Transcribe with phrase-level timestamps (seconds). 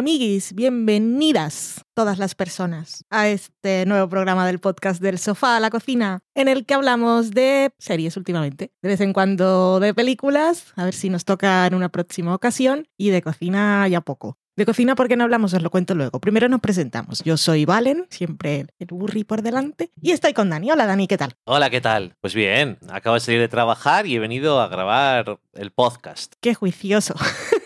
[0.00, 5.68] Amiguis, bienvenidas todas las personas a este nuevo programa del podcast del sofá a la
[5.68, 10.86] cocina, en el que hablamos de series últimamente, de vez en cuando de películas, a
[10.86, 14.38] ver si nos toca en una próxima ocasión, y de cocina ya poco.
[14.56, 15.52] De cocina, ¿por qué no hablamos?
[15.52, 16.18] Os lo cuento luego.
[16.18, 17.22] Primero nos presentamos.
[17.22, 20.70] Yo soy Valen, siempre el burri por delante, y estoy con Dani.
[20.70, 21.34] Hola Dani, ¿qué tal?
[21.44, 22.16] Hola, ¿qué tal?
[22.22, 26.36] Pues bien, acabo de salir de trabajar y he venido a grabar el podcast.
[26.40, 27.16] Qué juicioso.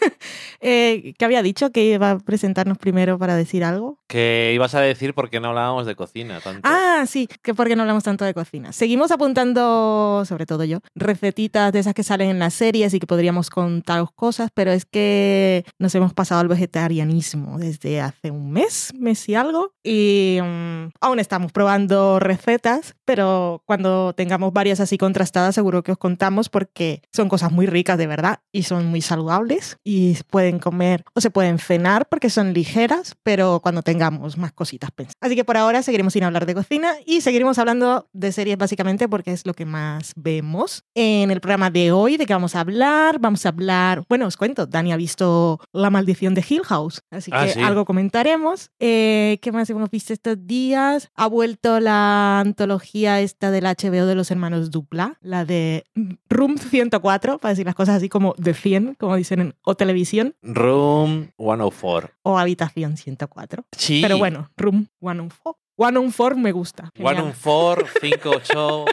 [0.67, 1.71] Eh, ¿Qué había dicho?
[1.71, 3.99] Que iba a presentarnos primero para decir algo.
[4.09, 6.63] Que ibas a decir por qué no hablábamos de cocina tanto.
[6.65, 8.73] Ah, sí, que por qué no hablamos tanto de cocina.
[8.73, 13.07] Seguimos apuntando, sobre todo yo, recetitas de esas que salen en las series y que
[13.07, 18.91] podríamos contaros cosas, pero es que nos hemos pasado al vegetarianismo desde hace un mes,
[18.99, 25.55] mes y algo, y mm, aún estamos probando recetas, pero cuando tengamos varias así contrastadas
[25.55, 29.77] seguro que os contamos porque son cosas muy ricas de verdad y son muy saludables
[29.85, 34.91] y pueden comer o se pueden cenar porque son ligeras, pero cuando tengamos más cositas
[34.91, 35.17] pensadas.
[35.21, 39.09] Así que por ahora seguiremos sin hablar de cocina y seguiremos hablando de series básicamente
[39.09, 40.85] porque es lo que más vemos.
[40.95, 43.19] En el programa de hoy, ¿de qué vamos a hablar?
[43.19, 47.31] Vamos a hablar, bueno, os cuento, Dani ha visto La maldición de Hill House, así
[47.35, 47.61] Ah, que sí.
[47.61, 48.71] algo comentaremos.
[48.81, 51.11] Eh, ¿Qué más hemos visto estos días?
[51.15, 55.85] Ha vuelto la antología esta del HBO de los hermanos Dupla, la de
[56.29, 60.35] Room 104, para decir las cosas así como de 100, como dicen en o televisión,
[60.45, 62.11] Room 104.
[62.23, 63.65] o Habitación 104.
[63.73, 64.01] Sí.
[64.03, 65.59] Pero bueno, Room 104.
[65.77, 66.91] 104 me gusta.
[66.95, 67.35] Genial.
[67.35, 68.85] 114, 58,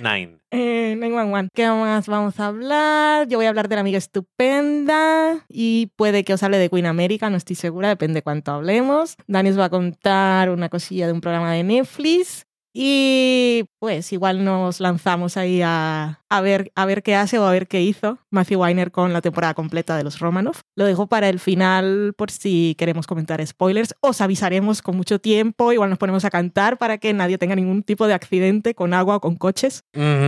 [0.00, 0.38] 9.
[0.50, 1.50] Eh, 911.
[1.54, 3.28] ¿Qué más vamos a hablar?
[3.28, 6.86] Yo voy a hablar de la amiga estupenda y puede que os hable de Queen
[6.86, 9.16] America, no estoy segura, depende cuánto hablemos.
[9.28, 14.44] Dani os va a contar una cosilla de un programa de Netflix y pues igual
[14.44, 18.18] nos lanzamos ahí a, a ver, a ver qué hace o a ver qué hizo
[18.30, 20.56] Matthew Weiner con la temporada completa de los Romanov.
[20.76, 23.94] Lo dejo para el final por si queremos comentar spoilers.
[24.00, 27.82] Os avisaremos con mucho tiempo, igual nos ponemos a cantar para que nadie tenga ningún
[27.82, 29.82] tipo de accidente con agua o con coches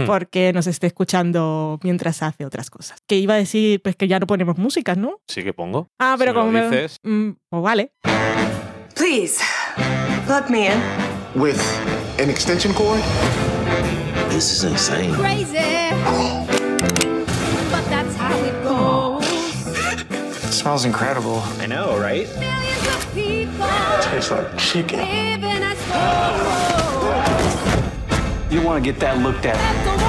[0.06, 2.98] porque nos esté escuchando mientras hace otras cosas.
[3.06, 5.20] Que iba a decir, pues que ya no ponemos músicas, ¿no?
[5.28, 5.88] Sí que pongo.
[5.98, 6.62] Ah, pero Si me como me...
[6.70, 6.96] dices.
[7.02, 7.92] Mm, pues vale.
[8.94, 9.42] Please,
[10.28, 10.72] let me in.
[11.34, 11.56] with
[12.22, 13.00] an extension cord?
[14.30, 15.12] This is insane.
[15.14, 15.54] crazy.
[17.70, 19.26] But that's how it goes.
[20.54, 21.40] smells incredible.
[21.58, 22.28] I know, right?
[22.38, 23.66] Millions of people
[24.02, 25.00] Tastes like chicken.
[25.00, 27.02] living as souls.
[28.52, 30.01] You want to get that looked at.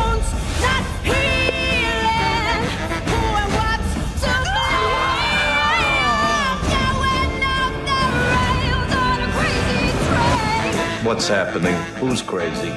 [11.03, 11.75] What's happening?
[11.99, 12.71] Who's crazy?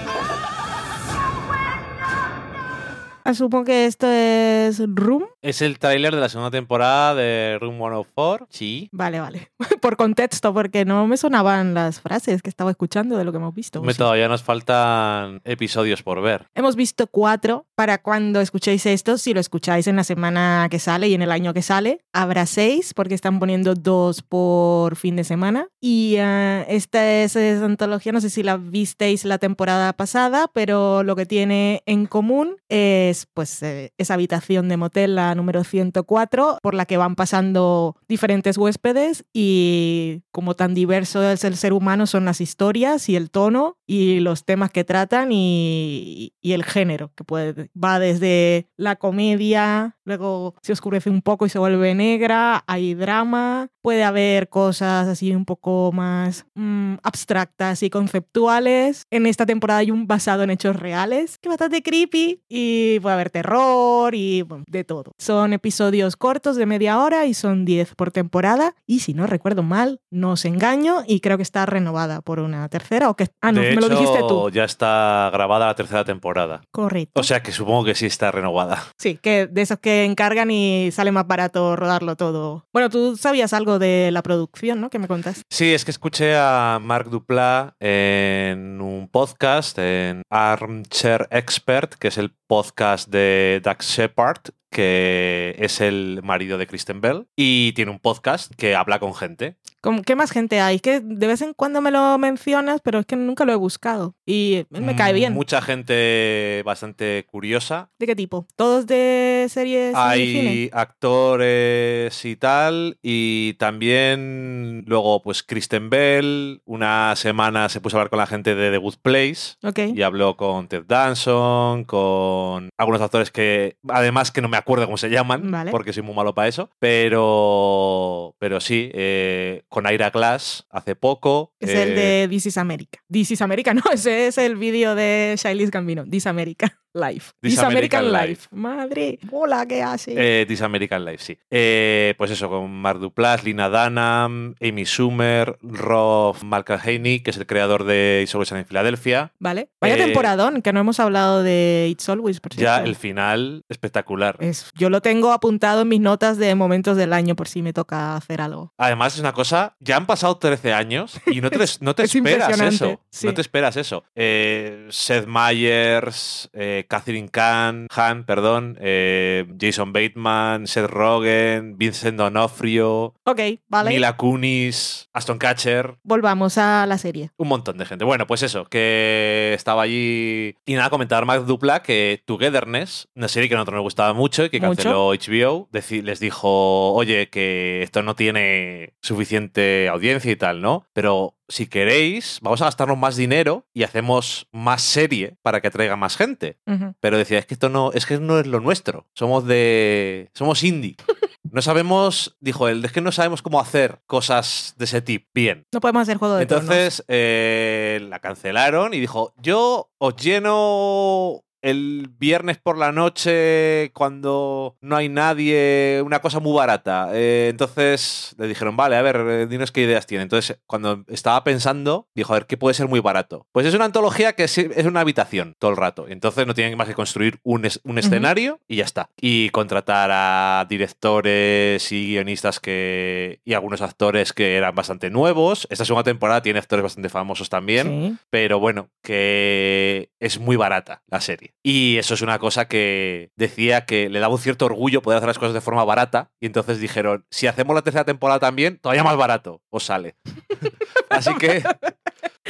[3.27, 5.25] Asumo que esto es Room.
[5.43, 8.47] Es el tráiler de la segunda temporada de Room 104.
[8.51, 8.89] Sí.
[8.93, 9.51] Vale, vale.
[9.81, 13.53] Por contexto, porque no me sonaban las frases que estaba escuchando de lo que hemos
[13.53, 13.83] visto.
[13.83, 16.47] Me todavía nos faltan episodios por ver.
[16.55, 17.67] Hemos visto cuatro.
[17.75, 21.33] Para cuando escuchéis esto, si lo escucháis en la semana que sale y en el
[21.33, 25.69] año que sale, habrá seis, porque están poniendo dos por fin de semana.
[25.81, 31.03] Y eh, esta es, es antología, no sé si la visteis la temporada pasada, pero
[31.03, 36.59] lo que tiene en común es pues eh, esa habitación de motel, la número 104,
[36.63, 42.07] por la que van pasando diferentes huéspedes y como tan diverso es el ser humano
[42.07, 47.25] son las historias y el tono y los temas que tratan y, el género, que
[47.25, 52.95] puede, va desde la comedia, luego se oscurece un poco y se vuelve negra, hay
[52.95, 59.07] drama, puede haber cosas así un poco más mm, abstractas y conceptuales.
[59.11, 63.31] En esta temporada hay un basado en hechos reales, que bastante creepy, y puede haber
[63.31, 65.13] terror y bueno, de todo.
[65.17, 69.63] Son episodios cortos de media hora y son 10 por temporada, y si no recuerdo
[69.63, 73.29] mal, no os engaño, y creo que está renovada por una tercera, o que...
[73.41, 74.51] Ah, no, de me lo dijiste tú.
[74.51, 76.63] ya está grabada la tercera temporada.
[76.73, 77.21] Correcto.
[77.21, 78.83] O sea que supongo que sí está renovada.
[78.99, 82.67] Sí, que de esos que encargan y sale más barato rodarlo todo.
[82.73, 84.91] Bueno, tú sabías algo de la producción, ¿no?
[84.91, 85.43] Que me contaste.
[85.49, 92.19] Sí, es que escuché a Marc Duplat en un podcast, en Armchair Expert, que es
[92.19, 97.99] el podcast de Doug Shepard, que es el marido de Kristen Bell, y tiene un
[97.99, 99.57] podcast que habla con gente.
[99.87, 100.81] Como, ¿Qué más gente hay?
[100.81, 104.17] Que de vez en cuando me lo mencionas, pero es que nunca lo he buscado.
[104.27, 105.33] Y él me cae bien.
[105.33, 107.89] Mm, Mucha gente bastante curiosa.
[108.01, 108.49] ¿De qué tipo?
[108.57, 110.49] ¿Todos de series y cine?
[110.49, 118.01] Hay actores y tal, y también luego pues Kristen Bell, una semana se puso a
[118.01, 119.79] hablar con la gente de The Good Place Ok.
[119.95, 124.97] y habló con Ted Danson, con algunos actores que además que no me acuerdo cómo
[124.99, 125.71] se llaman, Vale.
[125.71, 131.53] porque soy muy malo para eso, pero pero sí, eh, con Ira Glass hace poco.
[131.61, 132.99] Es eh, el de This is America.
[133.13, 136.07] This is America, no, ese es el vídeo de Shailis Gambino.
[136.09, 137.25] This America Live.
[137.41, 138.49] This American Life.
[138.51, 140.15] Madre, hola, ¿qué hace?
[140.17, 141.39] Eh, This American Life, sí.
[141.51, 147.47] Eh, pues eso, con Mark Duplass, Lina Dunham, Amy Schumer, Rob McElhaney, que es el
[147.47, 149.33] creador de It's Always en Filadelfia.
[149.39, 149.69] ¿Vale?
[149.81, 152.89] Vaya eh, temporadón, que no hemos hablado de It's Always, por Ya cierto.
[152.91, 154.37] el final espectacular.
[154.41, 157.73] Es, yo lo tengo apuntado en mis notas de momentos del año por si me
[157.73, 158.73] toca hacer algo.
[158.79, 162.15] Además, es una cosa, ya han pasado 13 años y no te, no te Es
[162.15, 163.01] esperas eso.
[163.11, 163.27] sí.
[163.27, 164.05] No te esperas eso.
[164.15, 173.15] Eh, Seth Meyers, eh, Catherine Kahn, Han, perdón, eh, Jason Bateman, Seth Rogen, Vincent D'Onofrio,
[173.25, 173.91] Ok, vale.
[173.91, 175.97] Mila Kunis, Aston Catcher.
[176.03, 177.31] Volvamos a la serie.
[177.37, 178.05] Un montón de gente.
[178.05, 180.55] Bueno, pues eso, que estaba allí.
[180.65, 184.45] Y nada, comentar Mark Dupla que Togetherness, una serie que a nosotros nos gustaba mucho
[184.45, 184.77] y que Mucho.
[184.77, 190.87] canceló HBO, les dijo, oye, que esto no tiene suficiente audiencia y tal, ¿no?
[190.93, 195.97] Pero si queréis, vamos a gastarnos más dinero y hacemos más serie para que traiga
[195.97, 196.59] más gente.
[197.01, 199.07] Pero decía, es que esto no, es que no es lo nuestro.
[199.15, 200.31] Somos de.
[200.35, 200.97] Somos indie.
[201.53, 205.65] No sabemos, dijo él, es que no sabemos cómo hacer cosas de ese tipo bien.
[205.73, 212.09] No podemos hacer juego de Entonces eh, la cancelaron y dijo, yo os lleno el
[212.19, 217.11] viernes por la noche cuando no hay nadie, una cosa muy barata.
[217.13, 220.23] Eh, entonces le dijeron, vale, a ver, eh, dinos qué ideas tiene.
[220.23, 223.47] Entonces cuando estaba pensando, dijo, a ver, ¿qué puede ser muy barato?
[223.53, 226.07] Pues es una antología que es, es una habitación todo el rato.
[226.09, 229.11] Entonces no tienen más que construir un, es- un escenario y ya está.
[229.21, 235.67] Y contratar a directores y guionistas que y algunos actores que eran bastante nuevos.
[235.71, 237.87] Esta segunda temporada tiene actores bastante famosos también.
[237.87, 238.17] Sí.
[238.31, 241.55] Pero bueno, que es muy barata la serie.
[241.63, 245.29] Y eso es una cosa que decía que le daba un cierto orgullo poder hacer
[245.29, 246.31] las cosas de forma barata.
[246.41, 250.17] Y entonces dijeron, si hacemos la tercera temporada también, todavía más barato os sale.
[251.11, 251.63] Así que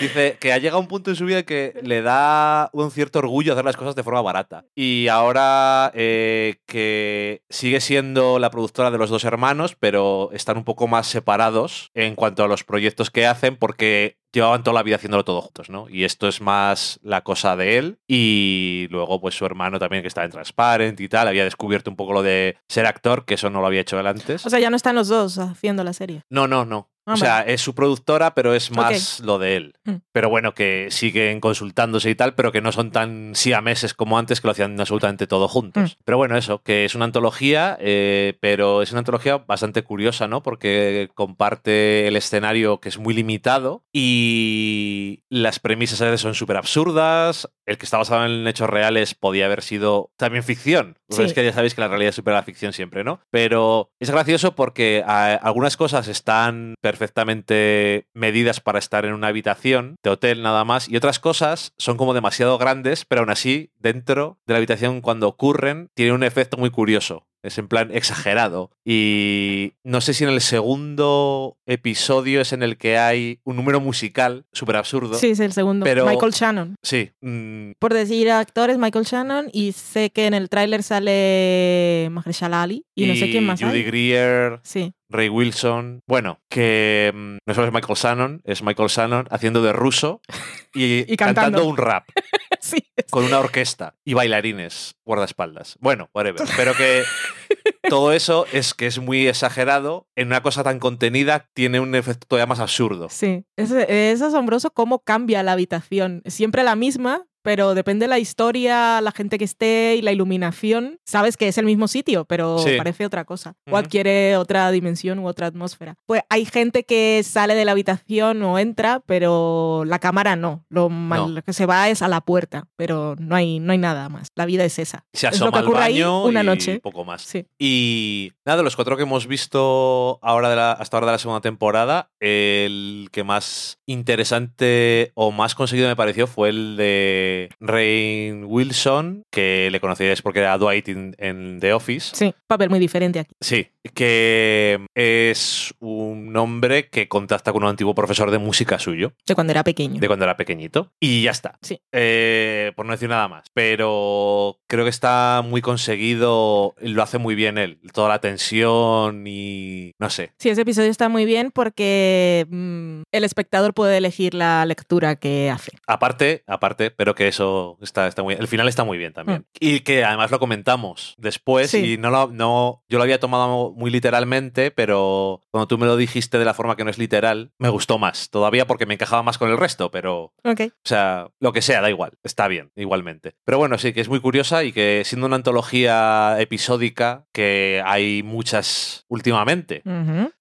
[0.00, 3.52] dice que ha llegado un punto en su vida que le da un cierto orgullo
[3.52, 4.64] hacer las cosas de forma barata.
[4.75, 10.64] Y ahora eh, que sigue siendo la productora de los dos hermanos, pero están un
[10.64, 14.96] poco más separados en cuanto a los proyectos que hacen porque llevaban toda la vida
[14.96, 15.88] haciéndolo todo juntos, ¿no?
[15.88, 20.08] Y esto es más la cosa de él y luego pues su hermano también que
[20.08, 23.48] estaba en Transparent y tal, había descubierto un poco lo de ser actor, que eso
[23.48, 24.44] no lo había hecho él antes.
[24.44, 26.22] O sea, ya no están los dos haciendo la serie.
[26.28, 26.90] No, no, no.
[27.06, 29.75] Ah, o sea, es su productora, pero es más lo de él.
[29.85, 29.94] Mm.
[30.12, 34.41] Pero bueno, que siguen consultándose y tal, pero que no son tan siameses como antes,
[34.41, 35.97] que lo hacían absolutamente todo juntos.
[35.97, 36.03] Mm.
[36.05, 40.43] Pero bueno, eso, que es una antología, eh, pero es una antología bastante curiosa, ¿no?
[40.43, 46.56] Porque comparte el escenario que es muy limitado y las premisas a veces son súper
[46.56, 47.49] absurdas.
[47.67, 50.99] El que está basado en hechos reales podía haber sido también ficción.
[51.08, 51.23] Sí.
[51.23, 53.20] Es que ya sabéis que la realidad supera la ficción siempre, ¿no?
[53.31, 60.10] Pero es gracioso porque algunas cosas están perfectamente medidas para estar en una habitación de
[60.10, 64.55] hotel nada más y otras cosas son como demasiado grandes, pero aún así dentro de
[64.55, 67.26] la habitación cuando ocurren tiene un efecto muy curioso.
[67.46, 68.70] Es en plan exagerado.
[68.84, 73.81] Y no sé si en el segundo episodio es en el que hay un número
[73.81, 75.15] musical súper absurdo.
[75.15, 75.84] Sí, es el segundo.
[75.84, 76.74] Pero- Michael Shannon.
[76.82, 77.10] Sí.
[77.20, 79.48] mm, Por decir actores, Michael Shannon.
[79.53, 82.84] Y sé que en el tráiler sale Mahershala Ali.
[82.94, 83.82] Y, no sé quién más Judy hay.
[83.84, 84.93] Greer, Sí.
[85.08, 86.00] Ray Wilson.
[86.08, 90.20] Bueno, que mm, no solo es Michael Shannon, es Michael Shannon haciendo de ruso
[90.74, 91.65] y, Y cantando.
[91.67, 92.05] un rap
[92.67, 92.85] sí.
[93.11, 95.77] con una orquesta y bailarines guardaespaldas.
[95.81, 96.43] Bueno, whatever.
[96.56, 97.03] Pero que
[97.89, 100.06] todo eso es que es muy exagerado.
[100.17, 103.08] En una cosa tan contenida tiene un efecto todavía más absurdo.
[103.11, 103.44] Sí.
[103.56, 106.23] Es, es asombroso cómo cambia la habitación.
[106.27, 110.98] Siempre la misma, pero depende de la historia, la gente que esté y la iluminación.
[111.06, 112.70] Sabes que es el mismo sitio, pero Sí.
[112.76, 113.55] parece otra cosa.
[113.67, 113.76] O Ujú.
[113.76, 115.94] adquiere otra dimensión u otra atmósfera.
[116.06, 120.65] Pues hay gente que sale de la habitación o entra, pero la cámara no.
[120.69, 121.43] Lo mal No.
[121.43, 124.29] que se va es a la puerta, pero no hay, no hay nada más.
[124.34, 125.05] La vida es esa.
[125.12, 126.81] Se es lo asoma que al ahí una y noche.
[126.81, 127.22] poco más.
[127.22, 127.46] Sí.
[127.60, 131.19] Y nada, de los cuatro que hemos visto ahora de la- hasta ahora de la
[131.19, 137.48] segunda temporada, el que más interesante o más conseguido me pareció fue el de de
[137.60, 142.14] Rain Wilson, que le conocíais porque era Dwight en The Office.
[142.14, 143.34] Sí, papel muy diferente aquí.
[143.40, 149.34] Sí, que es un hombre que contacta con un antiguo profesor de música suyo, De
[149.34, 150.00] cuando era pequeño.
[150.00, 150.93] de cuando era pequeñito.
[151.00, 151.58] Y ya está.
[151.62, 151.81] Sí.
[151.93, 153.46] Eh, por no decir nada más.
[153.55, 157.79] Pero creo que está muy conseguido, lo hace muy bien él.
[157.93, 159.93] Toda la tensión y...
[159.99, 160.32] no sé.
[160.39, 165.51] Sí, ese episodio está muy bien porque mm, el espectador puede elegir la lectura que
[165.51, 165.73] hace.
[165.87, 169.46] Aparte, aparte, pero que eso está, está muy El final está muy bien también.
[169.61, 171.67] Y que además lo comentamos después Mm.
[171.69, 171.93] Sí.
[171.94, 175.96] y no lo, no, yo lo había tomado muy literalmente, pero cuando tú me lo
[175.96, 178.31] dijiste de la forma que no es literal, me gustó más.
[178.31, 180.61] Todavía porque me encajaba más con el resto, pero, Ok.
[180.69, 182.13] o sea, lo que sea, da igual.
[182.23, 183.35] Está bien, igualmente.
[183.44, 188.22] Pero bueno, sí, que es muy curiosa y que siendo una antología episódica, que hay
[188.22, 189.82] muchas últimamente,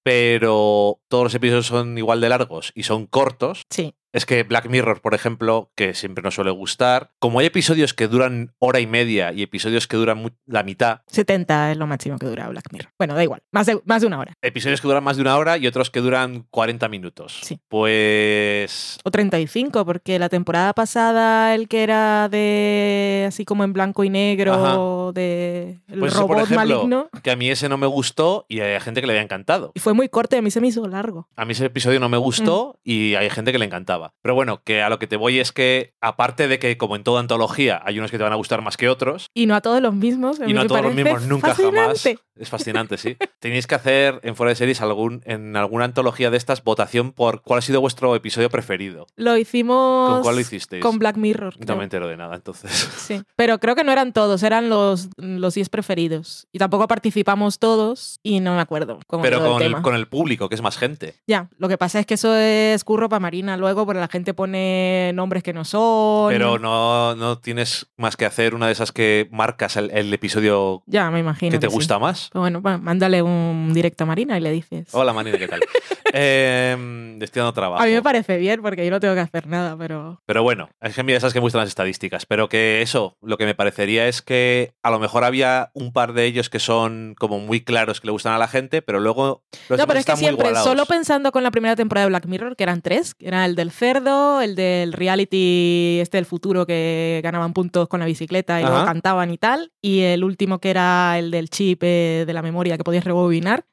[0.04, 3.96] pero todos los episodios son igual de largos y son cortos, Sí.
[4.16, 8.08] Es que Black Mirror, por ejemplo, que siempre nos suele gustar, como hay episodios que
[8.08, 12.26] duran hora y media y episodios que duran la mitad, 70 es lo máximo que
[12.28, 12.92] dura Black Mirror.
[12.98, 13.42] Bueno, da igual.
[13.52, 14.34] Más de, más de una hora.
[14.42, 17.40] episodios que duran más de una hora y otros que duran 40 minutos.
[17.44, 17.60] Sí.
[17.68, 18.98] Pues...
[19.04, 24.10] O 35, porque la temporada pasada el que era de así como en blanco y
[24.10, 27.10] negro, de el Pues eso, por robot ejemplo, maligno.
[27.24, 29.72] que a mí ese no me gustó y hay gente que le había encantado.
[29.76, 31.28] Y fue muy corto y a mí se me hizo largo.
[31.36, 32.90] A mí ese episodio no me gustó Mm.
[32.90, 34.05] y hay gente que le encantaba.
[34.22, 37.04] Pero bueno, que a lo que te voy es que, aparte de que, como en
[37.04, 39.62] toda antología, hay unos que te van a gustar más que otros, Y no a
[39.62, 40.40] todos los mismos.
[40.46, 42.04] y no a todos los mismos nunca jamás.
[42.04, 42.20] fascinante.
[42.36, 43.16] Es fascinante, sí.
[43.40, 47.42] Tenéis que hacer en Fuera de Series algún, en alguna antología de estas votación por
[47.42, 49.08] cuál ha sido vuestro episodio preferido.
[49.16, 50.82] Lo hicimos ¿Con cuál lo hicisteis?
[50.82, 51.56] con Black Mirror.
[51.66, 52.72] No me entero de nada, entonces.
[52.72, 56.48] Sí, pero creo que no eran todos, eran los, los 10 preferidos.
[56.52, 60.56] Y tampoco participamos todos y no me acuerdo Pero con el, con el público, que
[60.56, 61.16] es más gente.
[61.28, 64.34] Ya, lo que pasa es que eso es curro para Marina luego, porque la gente
[64.34, 66.32] pone nombres que no son.
[66.32, 70.84] Pero no, no tienes más que hacer una de esas que marcas el, el episodio
[70.86, 71.52] Ya, me imagino.
[71.52, 72.30] que te gusta más.
[72.32, 74.88] Pero bueno, va, mándale un directo a Marina y le dices.
[74.94, 75.62] Hola, Manini, ¿qué tal?
[76.18, 77.84] eh, estoy dando trabajo.
[77.84, 80.22] a mí me parece bien, porque yo no tengo que hacer nada, pero.
[80.26, 82.26] Pero bueno, es que mira esas que muestran las estadísticas.
[82.26, 86.14] Pero que eso, lo que me parecería es que a lo mejor había un par
[86.14, 89.44] de ellos que son como muy claros que le gustan a la gente, pero luego
[89.68, 92.56] los No, pero es que siempre, solo pensando con la primera temporada de Black Mirror,
[92.56, 97.20] que eran tres, que era el del cerdo, el del reality este del futuro que
[97.24, 98.86] ganaban puntos con la bicicleta y luego Ajá.
[98.86, 102.78] cantaban y tal, y el último que era el del chip eh, de la memoria
[102.78, 103.66] que podías rebobinar.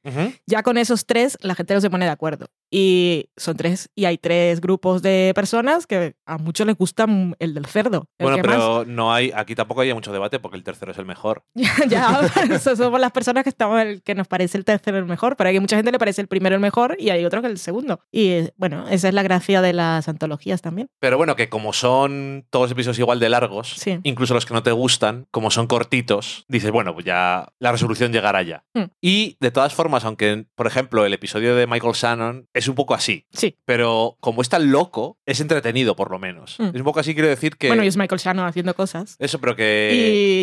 [0.46, 2.31] Ya con esos tres la gente no se pone de acuerdo.
[2.34, 2.61] acuerdo.
[2.74, 7.34] Y son tres, y hay tres grupos de personas que a muchos les gusta mm,
[7.38, 8.08] el del cerdo.
[8.18, 8.56] el Bueno, que más.
[8.56, 11.44] pero no hay, aquí tampoco hay mucho debate porque el tercero es el mejor.
[11.88, 12.20] Ya,
[12.58, 15.76] somos las personas que estamos que nos parece el tercero el mejor, pero hay mucha
[15.76, 18.00] gente le parece el primero el mejor y hay otro que el segundo.
[18.10, 20.88] Y bueno, esa es la gracia de las antologías también.
[20.98, 24.00] Pero bueno, que como son todos los episodios igual de largos, Sí.
[24.02, 28.12] incluso los que no te gustan, como son cortitos, dices, bueno, pues ya la resolución
[28.12, 28.64] llegará ya.
[28.72, 28.84] Hmm.
[29.02, 32.94] Y de todas formas, aunque, por ejemplo, el episodio de Michael Shannon es un poco
[32.94, 33.56] así, Sí.
[33.64, 36.56] pero como es tan loco, es entretenido por lo menos.
[36.58, 36.70] Hmm.
[36.72, 37.68] Es un poco así, quiero decir que...
[37.68, 39.16] Bueno, y es Michael Shannon haciendo cosas.
[39.18, 39.92] Eso, pero que...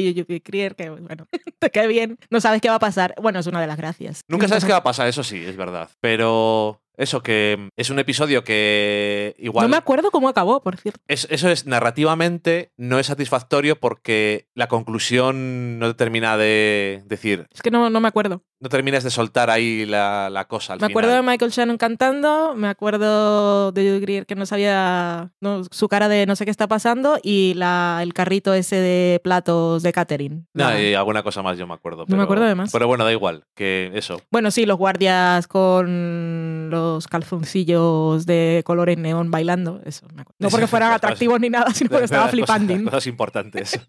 [0.05, 1.27] Y Yuki Krier, que bueno,
[1.59, 3.15] te cae bien, no sabes qué va a pasar.
[3.21, 4.21] Bueno, es una de las gracias.
[4.27, 5.89] Nunca sabes qué va a pasar, eso sí, es verdad.
[6.01, 9.65] Pero eso, que es un episodio que igual...
[9.65, 10.99] No me acuerdo cómo acabó, por cierto.
[11.07, 17.47] Es- eso es narrativamente no es satisfactorio porque la conclusión no te termina de decir,
[17.53, 18.43] Es que no, no me acuerdo.
[18.59, 21.21] no terminas de soltar ahí la, la cosa al Me acuerdo de.
[21.21, 26.25] Michael Shannon cantando, me acuerdo de Judy Greer que no sabía no, su cara de
[26.25, 30.47] no sé qué está pasando y la, el carrito ese de platos de catering.
[30.53, 32.05] No, y alguna cosa más yo me acuerdo.
[32.07, 32.71] No me acuerdo de más.
[32.71, 34.21] Pero bueno, da igual, que eso.
[34.31, 40.23] Bueno, sí, los guardias con los calzoncillos de colores neón bailando, eso me.
[40.39, 42.83] No porque fueran cosas- atractivos ni nada, sino porque estaba cosas- flipando.
[42.85, 43.79] Cosas importantes.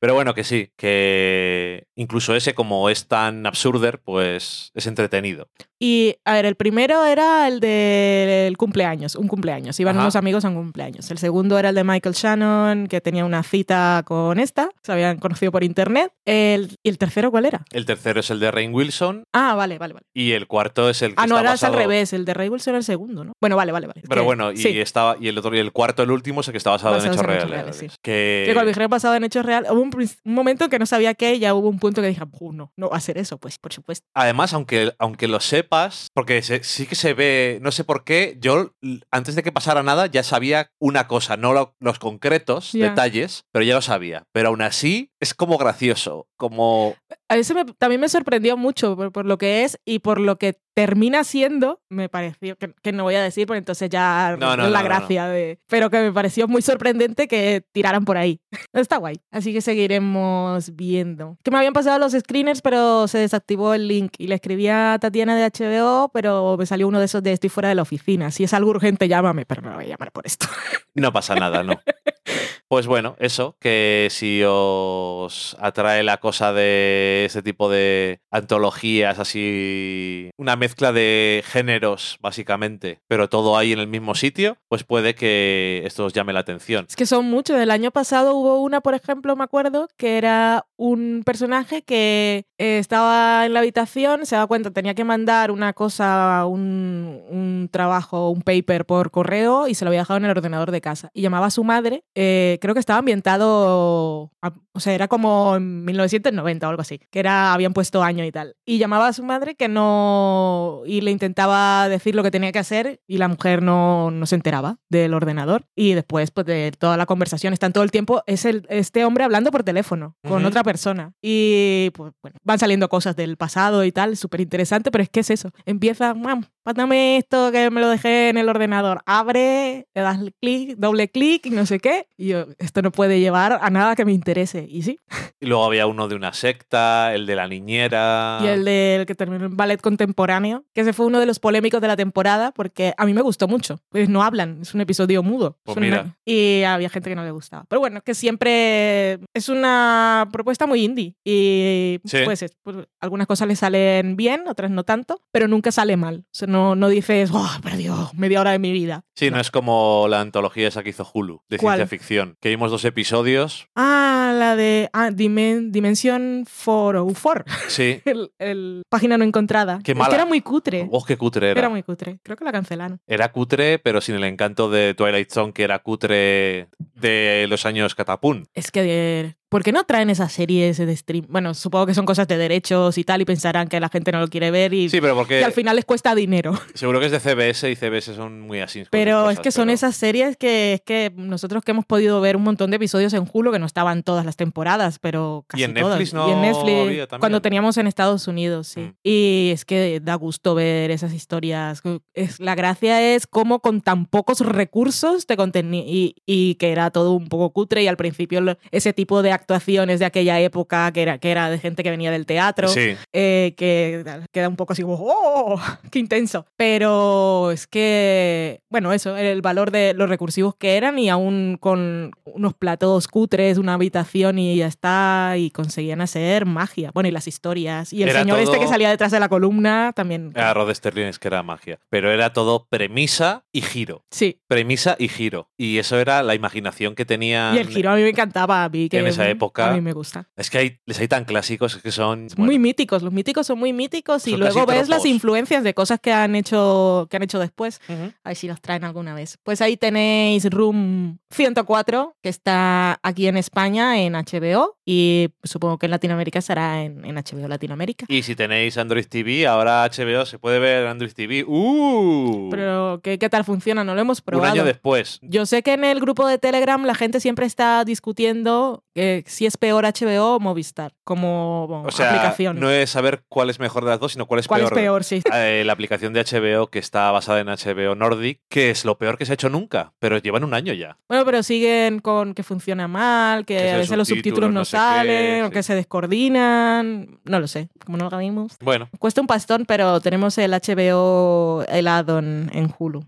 [0.00, 5.48] Pero bueno, que sí, que incluso ese, como es tan absurder, pues es entretenido.
[5.80, 9.78] Y, a ver, el primero era el del cumpleaños, un cumpleaños.
[9.78, 10.04] Iban Ajá.
[10.06, 11.08] unos amigos a un cumpleaños.
[11.12, 15.18] El segundo era el de Michael Shannon, que tenía una cita con esta, se habían
[15.18, 16.10] conocido por internet.
[16.24, 17.64] El, ¿Y el tercero cuál era?
[17.70, 20.06] El tercero es el de Rain Wilson Ah, vale, vale, vale.
[20.12, 22.12] y el cuarto es el que Ah, no, está era es al basado- revés.
[22.12, 23.32] El de Wilson era el segundo, ¿no?
[23.40, 24.02] Bueno, vale, vale, vale.
[24.08, 26.48] Pero Que- bueno, y sí, estaba y el otro y el cuarto, el último, es
[26.48, 27.50] el que está basado en hechos en reales.
[27.50, 27.86] reales, sí.
[28.02, 29.90] Que, que cuando dijeron basado en hechos reales, hubo un,
[30.24, 32.72] un momento que no sabía qué y ya hubo un punto que dije, "Uh, no,
[32.76, 34.06] no va a ser eso, pues, por supuesto.
[34.14, 38.36] Además, aunque, aunque lo sepas, porque se- sí que se ve, no sé por qué,
[38.40, 38.72] yo
[39.10, 43.64] antes de que pasara nada ya sabía una cosa, no lo- los concretos detalles, pero
[43.64, 44.24] ya lo sabía.
[44.32, 46.94] Pero aún así es como gracioso, como...
[47.28, 50.36] A veces me- también me sorprendió mucho por, por lo que es y por lo
[50.36, 54.56] que termina siendo, me pareció, que, que no voy a decir, porque entonces ya No,
[54.56, 55.58] no, es la no, gracia de...
[55.66, 58.40] Pero que me pareció muy sorprendente que tiraran por ahí.
[58.72, 59.16] Está guay.
[59.32, 61.36] Así que seguiremos viendo.
[61.42, 64.12] Que me habían pasado los screeners, pero se desactivó el link.
[64.18, 67.50] Y le escribí a Tatiana de HBO, pero me salió uno de esos de estoy
[67.50, 68.30] fuera de la oficina.
[68.30, 70.46] Si es algo urgente, llámame, pero no me voy a llamar por esto.
[70.94, 71.74] No pasa nada, ¿no?
[72.68, 80.28] Pues bueno, eso, que si os atrae la cosa de ese tipo de antologías, así,
[80.36, 85.80] una mezcla de géneros, básicamente, pero todo ahí en el mismo sitio, pues puede que
[85.86, 86.84] esto os llame la atención.
[86.86, 87.58] Es que son muchos.
[87.58, 92.78] El año pasado hubo una, por ejemplo, me acuerdo, que era un personaje que eh,
[92.78, 98.28] estaba en la habitación, se da cuenta, tenía que mandar una cosa, un, un trabajo,
[98.28, 101.10] un paper por correo y se lo había dejado en el ordenador de casa.
[101.14, 105.56] Y llamaba a su madre, eh, creo que estaba ambientado, a- o sea, era como
[105.56, 108.54] en 1990 o algo así, que era, habían puesto año y tal.
[108.64, 112.58] Y llamaba a su madre que no, y le intentaba decir lo que tenía que
[112.58, 115.66] hacer y la mujer no, no se enteraba del ordenador.
[115.74, 119.24] Y después, pues de toda la conversación, están todo el tiempo, es el, este hombre
[119.24, 120.48] hablando por teléfono con Ujú.
[120.48, 121.12] otra persona.
[121.22, 125.20] Y pues bueno, van saliendo cosas del pasado y tal, súper interesante, pero es que
[125.20, 125.50] es eso.
[125.66, 129.02] Empieza, mam, pásame esto que me lo dejé en el ordenador.
[129.06, 132.06] Abre, le das clic, doble clic y no sé qué.
[132.16, 134.66] Y yo, esto no puede llevar a nada que me interese.
[134.68, 134.98] Y sí.
[135.40, 138.38] Y luego había uno de una secta, el de la niñera.
[138.42, 141.80] Y el del que terminó en ballet contemporáneo, que ese fue uno de los polémicos
[141.80, 143.80] de la temporada, porque a mí me gustó mucho.
[143.90, 145.58] Pues no hablan, es un episodio mudo.
[145.64, 146.16] Pues Es una- mira.
[146.24, 147.64] Y había gente que no le gustaba.
[147.68, 151.14] Pero bueno, que siempre es una propuesta muy indie.
[151.24, 152.18] Y Sí.
[152.24, 156.24] pues, es- pues, algunas cosas le salen bien, otras no tanto, pero nunca sale mal.
[156.26, 159.04] O sea, no, no dices, oh, perdió media hora de mi vida.
[159.14, 159.38] Sí, no.
[159.40, 161.76] es como la antología esa que hizo Hulu, de ¿Cuál?
[161.78, 163.68] ciencia ficción, que vimos dos episodios.
[163.74, 167.44] Ah, la de ah, Dimen- Dimension 404.
[167.68, 168.00] Sí.
[168.04, 169.80] el, el página no encontrada.
[169.82, 170.10] Qué Es mala.
[170.10, 170.88] que era muy cutre.
[170.90, 171.60] Oh, qué cutre era.
[171.60, 172.18] Era muy cutre.
[172.22, 173.00] Creo que la cancelaron.
[173.06, 177.94] Era cutre, pero sin el encanto de Twilight Zone, que era cutre de los años
[177.94, 178.46] Catapún.
[178.54, 181.26] Es que, ¿por qué no traen esas series de stream?
[181.28, 184.20] Bueno, supongo que son cosas de derechos y tal, y pensarán que la gente no
[184.20, 186.52] lo quiere ver y, Sí, pero porque y al final les cuesta dinero.
[186.74, 188.84] seguro que es de CBS y CBS son muy así.
[188.90, 192.20] Pero cosas, es que son pero- esas series que es que nosotros que hemos podido
[192.20, 195.62] ver un montón de episodios en Hulu que no estaban todas las temporadas, pero casi
[195.62, 195.98] Y en todas.
[195.98, 198.80] Netflix no y en Netflix había cuando teníamos en Estados Unidos, sí.
[198.80, 198.94] Mm.
[199.02, 201.82] Y es que da gusto ver esas historias.
[202.14, 206.90] Es, la gracia es cómo con tan pocos recursos te contení y, y que era
[206.90, 208.38] todo un poco cutre y al principio
[208.70, 212.10] ese tipo de actuaciones de aquella época que era, que era de gente que venía
[212.10, 215.60] del teatro Sí, eh, que queda un poco así ¡oh!
[215.90, 216.46] ¡Qué intenso!
[216.56, 222.12] Pero es que, bueno, eso, el valor de los recursivos que eran y aún con
[222.24, 226.90] unos platos cutres, una habitación y ya está, y conseguían hacer magia.
[226.92, 227.92] Bueno, y las historias.
[227.92, 230.32] Y el Era señor este que salía detrás de la columna también.
[230.34, 231.78] era Rod Sterling, es que era magia.
[231.88, 234.04] Pero era todo premisa y giro.
[234.10, 234.40] Sí.
[234.46, 235.50] Premisa y giro.
[235.56, 237.52] Y eso era la imaginación que tenía.
[237.54, 239.80] Y el giro a mí me encantaba, a mí que en esa época- A mí
[239.80, 240.28] me gusta.
[240.36, 242.28] Es que hay, les hay tan clásicos que son.
[242.36, 246.12] Muy míticos, los míticos son muy míticos y luego ves las influencias de cosas que
[246.12, 247.80] han hecho que han hecho después.
[248.24, 249.38] A ver si los traen alguna vez.
[249.42, 255.86] Pues ahí tenéis Room 104, que está aquí en España en HBO y supongo que
[255.86, 258.06] en Latinoamérica estará en, en HBO Latinoamérica.
[258.08, 261.44] Y si tenéis Android TV, ahora HBO se puede ver en Android TV.
[261.46, 262.48] ¡Uh!
[262.50, 263.84] Pero ¿qué, qué tal funciona?
[263.84, 264.52] No lo hemos Un probado.
[264.54, 265.18] año después.
[265.22, 268.84] Yo sé que en el grupo de Telegram la gente siempre está discutiendo
[269.26, 272.60] si es peor HBO o Movistar como bueno, O sea, aplicación.
[272.60, 274.72] no es saber cuál es mejor de las dos, sino cuál es ¿Cuál peor.
[274.72, 275.04] es peor?
[275.04, 275.22] Sí.
[275.34, 279.16] Eh, la aplicación de HBO que está basada en HBO Nordic, que es lo peor
[279.18, 280.98] que se ha hecho nunca, pero llevan un año ya.
[281.08, 284.64] Bueno, pero siguen con que funciona mal, que, Que a veces los subtítulos no no
[284.64, 285.52] sé qué, salen, o sí.
[285.52, 287.20] que se descoordinan.
[287.24, 288.56] No lo sé, como no lo vimos.
[288.60, 288.88] Bueno.
[288.98, 293.04] Cuesta un pastón, pero tenemos el HBO, el add-on en Hulu.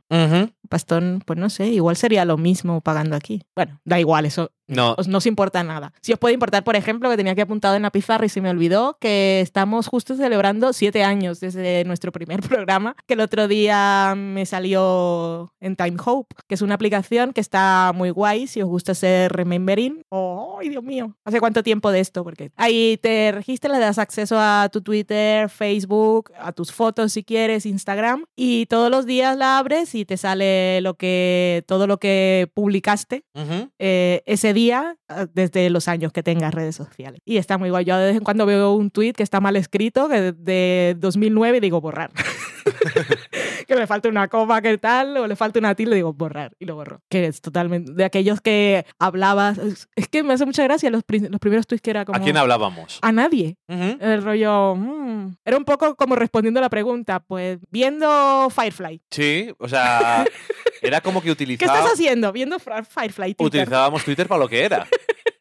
[0.69, 3.43] Pastón, pues no sé, igual sería lo mismo pagando aquí.
[3.57, 5.93] Bueno, da igual, eso No, os, no os importa nada.
[6.01, 8.41] Si os puede importar, por ejemplo, que tenía que apuntado en la pizarra y se
[8.41, 13.49] me olvidó, que estamos justo celebrando siete años desde nuestro primer programa, que el otro
[13.49, 18.63] día me salió en Time Hope, que es una aplicación que está muy guay si
[18.63, 20.03] os gusta hacer remembering.
[20.09, 21.17] ¡Oh, ay, Dios mío!
[21.25, 22.23] ¿Hace cuánto tiempo de esto?
[22.25, 27.25] Porque ahí te registras, le das acceso a tu Twitter, Facebook, a tus fotos si
[27.25, 31.99] quieres, Instagram, y todos los días la abres y te sale lo que, todo lo
[31.99, 33.71] que publicaste Ujú.
[33.79, 34.60] eh, ese día
[35.09, 37.21] ah, desde los años que tengas redes sociales.
[37.25, 37.85] Y está muy guay.
[37.85, 41.61] Yo de vez en cuando veo un tweet que está mal escrito, de, de 2009
[41.61, 42.11] digo borrar.
[43.75, 46.65] que le falta una coma, que tal, o le falta una tilde, digo, borrar, y
[46.65, 47.03] lo borro.
[47.09, 51.41] Que es totalmente, de aquellos que hablabas, es, que me hace mucha gracia los, los
[51.41, 52.19] primeros tweets que era como...
[52.19, 52.99] ¿A quién hablábamos?
[53.01, 53.57] A nadie.
[53.69, 53.97] Ujú.
[54.01, 59.03] El rollo, mm, era un poco como respondiendo a la pregunta, pues viendo Firefly.
[59.11, 60.25] Sí, o sea,
[60.83, 62.33] era como que ¿Qué utilizaba- estás haciendo?
[62.33, 63.35] Viendo Firefly.
[63.35, 63.47] Twitter.
[63.63, 64.87] utilizábamos Twitter para lo que era.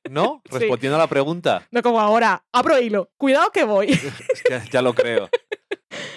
[0.10, 0.42] ¿No?
[0.52, 0.58] Sí.
[0.60, 1.68] Respondiendo a la pregunta.
[1.72, 3.88] No como ahora, abro hilo, cuidado que voy.
[4.48, 5.30] Que ya lo creo.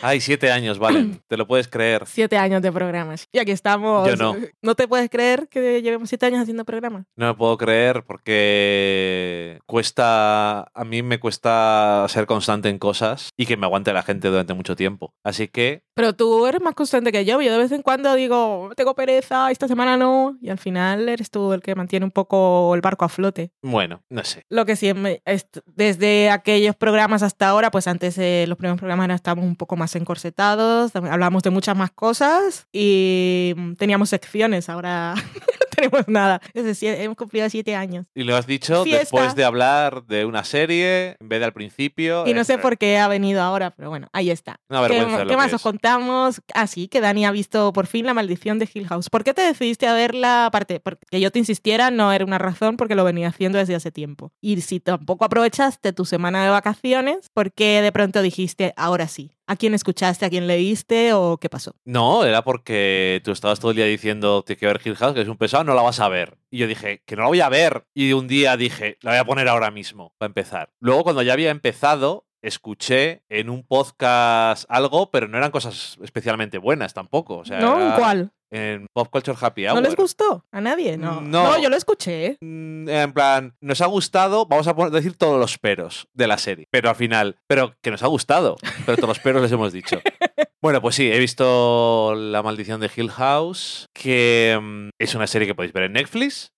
[0.00, 1.20] Ay, siete años, Valen.
[1.28, 2.04] Te lo puedes creer.
[2.06, 3.28] Siete años de programas.
[3.32, 4.08] Y aquí estamos.
[4.08, 4.36] Yo no.
[4.60, 7.04] ¿No te puedes creer que llevemos siete años haciendo programas?
[7.16, 13.46] No me puedo creer porque cuesta, a mí me cuesta ser constante en cosas y
[13.46, 15.14] que me aguante la gente durante mucho tiempo.
[15.24, 17.40] Así que, Pero tú eres más constante que yo.
[17.42, 20.38] Yo de vez en cuando digo, tengo pereza, esta semana no.
[20.40, 23.50] Y al final eres tú el que mantiene un poco el barco a flote.
[23.62, 24.44] bueno, no sé.
[24.48, 24.90] Lo que sí,
[25.24, 29.76] est- desde aquellos programas hasta ahora, pues antes eh, los primeros programas estábamos un poco
[29.76, 35.14] más encorsetados, hablábamos de muchas más cosas y mm, teníamos secciones, ahora
[35.90, 36.40] tenemos nada.
[36.54, 38.06] Es decir, hemos cumplido siete años.
[38.14, 39.00] Y lo has dicho Fiesta.
[39.00, 42.26] después de hablar de una serie en vez de al principio.
[42.26, 44.56] Y no sé Eh, por qué ha venido ahora, pero bueno, ahí está.
[44.68, 45.54] Una ¿Qué, qué que más es.
[45.54, 46.40] os contamos?
[46.54, 49.08] Ah, sí, que Dani ha visto por fin La Maldición de Hill House.
[49.10, 50.46] ¿Por qué te decidiste a verla?
[50.46, 53.90] Aparte, porque yo te insistiera, no era una razón porque lo venía haciendo desde hace
[53.90, 54.32] tiempo.
[54.40, 59.32] Y si tampoco aprovechaste tu semana de vacaciones, ¿por qué de pronto dijiste, ahora sí?
[59.52, 60.24] ¿A quién escuchaste?
[60.24, 61.12] ¿A quién leíste?
[61.12, 61.76] ¿O qué pasó?
[61.84, 65.20] No, era porque tú estabas todo el día diciendo tienes que ver Hill House, que
[65.20, 66.38] es un pesado, no la vas a ver.
[66.50, 67.84] Y yo dije, que no la voy a ver.
[67.92, 70.70] Y un día dije, la voy a poner ahora mismo, para empezar.
[70.80, 76.58] Luego, cuando ya había empezado, escuché en un podcast algo, pero no eran cosas especialmente
[76.58, 77.38] buenas tampoco.
[77.38, 77.80] O sea, ¿No?
[77.80, 78.32] era ¿Cuál?
[78.50, 79.76] En Pop Culture Happy Hour.
[79.76, 80.44] ¿No les gustó?
[80.52, 80.98] ¿A nadie?
[80.98, 81.22] No.
[81.22, 81.58] No.
[81.58, 82.36] yo lo escuché.
[82.42, 86.36] Mm, En plan, nos ha gustado, vamos a poner- decir todos los peros de la
[86.36, 86.66] serie.
[86.70, 88.56] Pero al final, pero que nos ha gustado.
[88.84, 90.00] Pero todos los peros les hemos dicho.
[90.62, 95.48] Bueno, pues sí, he visto La Maldición de Hill House, que mm, es una serie
[95.48, 96.52] que podéis ver en Netflix,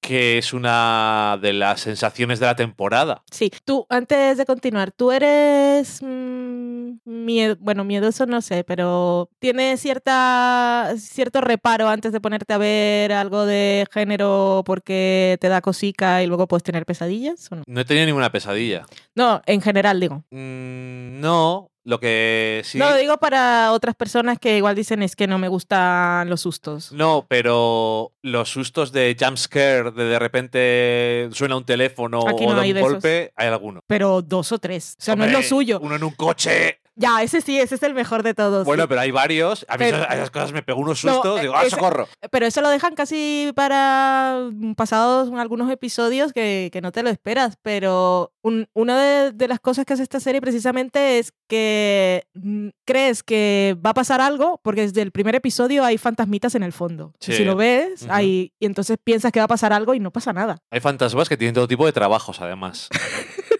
[0.00, 3.22] que es una de las sensaciones de la temporada.
[3.30, 6.00] Sí, tú, antes de continuar, tú eres.
[6.02, 12.58] mm, mie- bueno, miedoso no sé, pero ¿tienes cierta, cierto reparo antes de ponerte a
[12.58, 17.52] ver algo de género porque te da cosica y luego puedes tener pesadillas?
[17.52, 17.62] ¿o no?
[17.66, 18.86] No he tenido ninguna pesadilla.
[19.14, 20.24] no, en general digo.
[20.30, 22.78] Mm, no, lo que sí.
[22.78, 26.40] No, lo digo para otras personas que igual dicen es que no me gustan los
[26.40, 26.92] sustos.
[26.92, 32.62] No, pero los sustos de jumpscare, de de repente suena un teléfono Aquí o da
[32.62, 32.92] hay un de esos.
[32.92, 33.80] golpe, hay alguno.
[33.86, 34.96] Pero dos o tres.
[34.98, 35.78] O sea, no es lo suyo.
[35.80, 36.80] Uno en un coche.
[36.96, 38.64] Ya, ese sí, ese es el mejor de todos.
[38.64, 38.88] Bueno, sí.
[38.88, 39.66] pero hay varios.
[39.68, 41.40] A mí Pero- esas, a esas cosas me pegó unos No, sustos.
[41.40, 42.08] digo, ¡ah, ese- socorro!
[42.30, 47.10] Pero eso lo dejan casi para mm, pasados algunos episodios que, que no te lo
[47.10, 47.56] esperas.
[47.62, 52.68] Pero un- una de, de las cosas que hace esta serie precisamente es que mm,
[52.86, 56.72] crees que va a pasar algo porque desde el primer episodio hay fantasmitas en el
[56.72, 57.12] fondo.
[57.26, 58.12] Y si lo ves, Ujú.
[58.12, 60.58] hay, y entonces piensas que va a pasar algo y no pasa nada.
[60.70, 62.88] Hay fantasmas que tienen todo tipo de trabajos, además.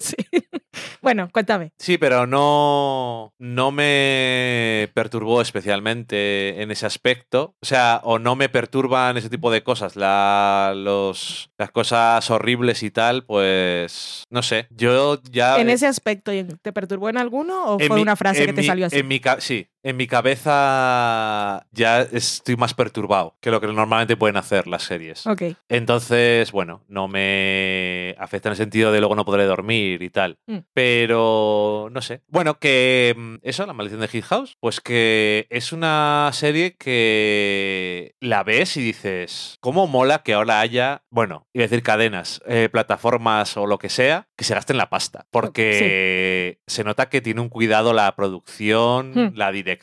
[0.01, 0.17] Sí.
[1.03, 1.73] Bueno, cuéntame.
[1.79, 7.57] Sí, pero no, no me perturbó especialmente en ese aspecto.
[7.61, 9.97] O sea, o no me perturban ese tipo de cosas.
[9.97, 14.67] La, los, las cosas horribles y tal, pues no sé.
[14.71, 15.61] Yo ya...
[15.61, 16.33] En ese aspecto,
[16.63, 18.99] ¿te perturbó en alguno o fue mi- una frase que te salió así?
[18.99, 24.39] En mi sí, en mi cabeza ya estoy más perturbado que lo que normalmente pueden
[24.39, 25.27] hacer las series.
[25.27, 25.43] Ok.
[25.69, 30.39] Entonces, bueno, no me afecta en el sentido de luego no podré dormir y tal.
[30.47, 30.59] Mm.
[30.73, 32.23] Pero, no sé.
[32.29, 38.15] Bueno, que mm, eso, La Maldición de Hill House, pues que es una serie que
[38.21, 42.71] la ves y dices, ¿cómo mola que ahora haya, bueno, iba a decir cadenas, eh,
[42.73, 45.27] plataformas o lo que sea, que se gasten la pasta?
[45.31, 49.33] Porque se nota que tiene un cuidado la producción, Hmm.
[49.35, 49.74] la dirección